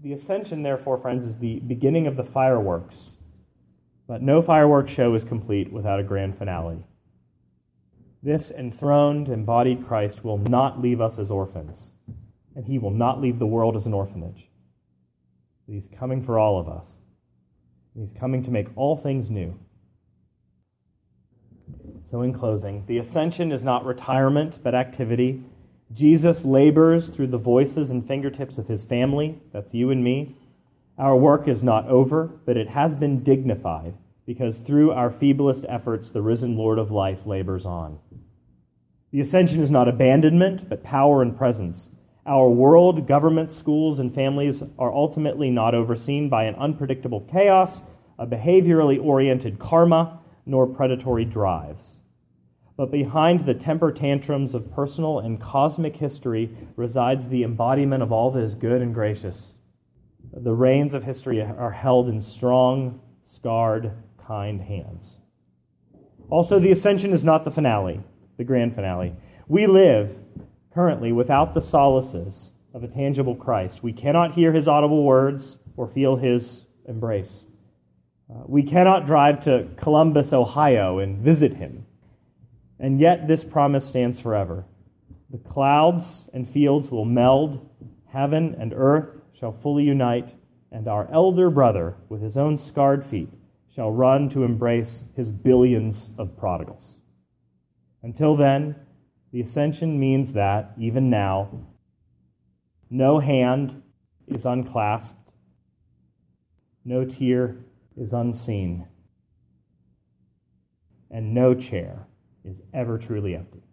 The 0.03 0.13
ascension, 0.13 0.61
therefore, 0.61 0.99
friends, 0.99 1.25
is 1.25 1.39
the 1.39 1.59
beginning 1.61 2.05
of 2.05 2.15
the 2.15 2.23
fireworks. 2.23 3.17
But 4.07 4.21
no 4.21 4.43
fireworks 4.43 4.93
show 4.93 5.15
is 5.15 5.25
complete 5.25 5.73
without 5.73 5.99
a 5.99 6.03
grand 6.03 6.37
finale. 6.37 6.85
This 8.21 8.51
enthroned, 8.51 9.27
embodied 9.27 9.87
Christ 9.87 10.23
will 10.23 10.37
not 10.37 10.79
leave 10.79 11.01
us 11.01 11.17
as 11.17 11.31
orphans, 11.31 11.93
and 12.55 12.63
he 12.63 12.77
will 12.77 12.91
not 12.91 13.21
leave 13.21 13.39
the 13.39 13.47
world 13.47 13.75
as 13.75 13.87
an 13.87 13.93
orphanage. 13.95 14.51
He's 15.65 15.89
coming 15.97 16.23
for 16.23 16.37
all 16.37 16.59
of 16.59 16.69
us. 16.69 16.99
He's 17.95 18.13
coming 18.13 18.43
to 18.43 18.51
make 18.51 18.67
all 18.75 18.97
things 18.97 19.31
new. 19.31 19.57
So, 22.11 22.23
in 22.23 22.33
closing, 22.33 22.83
the 22.87 22.97
ascension 22.97 23.53
is 23.53 23.63
not 23.63 23.85
retirement, 23.85 24.59
but 24.61 24.75
activity. 24.75 25.41
Jesus 25.93 26.43
labors 26.43 27.07
through 27.07 27.27
the 27.27 27.37
voices 27.37 27.89
and 27.89 28.05
fingertips 28.05 28.57
of 28.57 28.67
his 28.67 28.83
family. 28.83 29.39
That's 29.53 29.73
you 29.73 29.91
and 29.91 30.03
me. 30.03 30.35
Our 30.97 31.15
work 31.15 31.47
is 31.47 31.63
not 31.63 31.87
over, 31.87 32.29
but 32.45 32.57
it 32.57 32.67
has 32.67 32.95
been 32.95 33.23
dignified 33.23 33.93
because 34.25 34.57
through 34.57 34.91
our 34.91 35.09
feeblest 35.09 35.65
efforts, 35.69 36.11
the 36.11 36.21
risen 36.21 36.57
Lord 36.57 36.79
of 36.79 36.91
life 36.91 37.25
labors 37.25 37.65
on. 37.65 37.97
The 39.11 39.21
ascension 39.21 39.61
is 39.61 39.71
not 39.71 39.87
abandonment, 39.87 40.67
but 40.67 40.83
power 40.83 41.21
and 41.21 41.37
presence. 41.37 41.89
Our 42.25 42.49
world, 42.49 43.07
government, 43.07 43.53
schools, 43.53 43.99
and 43.99 44.13
families 44.13 44.61
are 44.77 44.93
ultimately 44.93 45.49
not 45.49 45.75
overseen 45.75 46.27
by 46.27 46.43
an 46.43 46.55
unpredictable 46.55 47.21
chaos, 47.21 47.81
a 48.19 48.27
behaviorally 48.27 49.01
oriented 49.01 49.59
karma, 49.59 50.19
nor 50.45 50.67
predatory 50.67 51.25
drives. 51.25 52.00
But 52.81 52.89
behind 52.89 53.45
the 53.45 53.53
temper 53.53 53.91
tantrums 53.91 54.55
of 54.55 54.73
personal 54.73 55.19
and 55.19 55.39
cosmic 55.39 55.95
history 55.95 56.49
resides 56.77 57.27
the 57.27 57.43
embodiment 57.43 58.01
of 58.01 58.11
all 58.11 58.31
that 58.31 58.41
is 58.41 58.55
good 58.55 58.81
and 58.81 58.91
gracious. 58.91 59.59
The 60.33 60.55
reins 60.55 60.95
of 60.95 61.03
history 61.03 61.43
are 61.43 61.69
held 61.69 62.09
in 62.09 62.19
strong, 62.19 62.99
scarred, 63.21 63.91
kind 64.17 64.59
hands. 64.59 65.19
Also, 66.31 66.57
the 66.57 66.71
ascension 66.71 67.13
is 67.13 67.23
not 67.23 67.45
the 67.45 67.51
finale, 67.51 68.01
the 68.37 68.43
grand 68.43 68.73
finale. 68.73 69.13
We 69.47 69.67
live 69.67 70.17
currently 70.73 71.11
without 71.11 71.53
the 71.53 71.59
solaces 71.61 72.53
of 72.73 72.83
a 72.83 72.87
tangible 72.87 73.35
Christ. 73.35 73.83
We 73.83 73.93
cannot 73.93 74.33
hear 74.33 74.51
his 74.51 74.67
audible 74.67 75.03
words 75.03 75.59
or 75.77 75.87
feel 75.87 76.15
his 76.15 76.65
embrace. 76.89 77.45
Uh, 78.27 78.41
we 78.47 78.63
cannot 78.63 79.05
drive 79.05 79.43
to 79.43 79.67
Columbus, 79.77 80.33
Ohio, 80.33 80.97
and 80.97 81.19
visit 81.19 81.53
him. 81.53 81.85
And 82.81 82.99
yet, 82.99 83.27
this 83.27 83.43
promise 83.43 83.85
stands 83.85 84.19
forever. 84.19 84.65
The 85.29 85.37
clouds 85.37 86.27
and 86.33 86.49
fields 86.49 86.89
will 86.89 87.05
meld, 87.05 87.69
heaven 88.07 88.55
and 88.59 88.73
earth 88.75 89.21
shall 89.33 89.51
fully 89.51 89.83
unite, 89.83 90.33
and 90.71 90.87
our 90.87 91.07
elder 91.13 91.51
brother, 91.51 91.95
with 92.09 92.23
his 92.23 92.37
own 92.37 92.57
scarred 92.57 93.05
feet, 93.05 93.29
shall 93.73 93.91
run 93.91 94.29
to 94.29 94.43
embrace 94.43 95.03
his 95.15 95.29
billions 95.29 96.09
of 96.17 96.35
prodigals. 96.35 96.97
Until 98.01 98.35
then, 98.35 98.75
the 99.31 99.41
ascension 99.41 99.99
means 99.99 100.33
that, 100.33 100.71
even 100.79 101.11
now, 101.11 101.49
no 102.89 103.19
hand 103.19 103.83
is 104.27 104.43
unclasped, 104.45 105.31
no 106.83 107.05
tear 107.05 107.57
is 107.95 108.11
unseen, 108.11 108.87
and 111.11 111.35
no 111.35 111.53
chair 111.53 112.07
is 112.45 112.61
ever 112.73 112.97
truly 112.97 113.35
empty. 113.35 113.63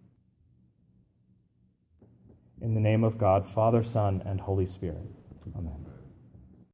In 2.61 2.75
the 2.75 2.81
name 2.81 3.05
of 3.05 3.19
God, 3.19 3.47
Father, 3.55 3.85
Son, 3.85 4.23
and 4.27 4.41
Holy 4.41 4.67
Spirit. 4.67 5.07
Amen. 5.57 5.88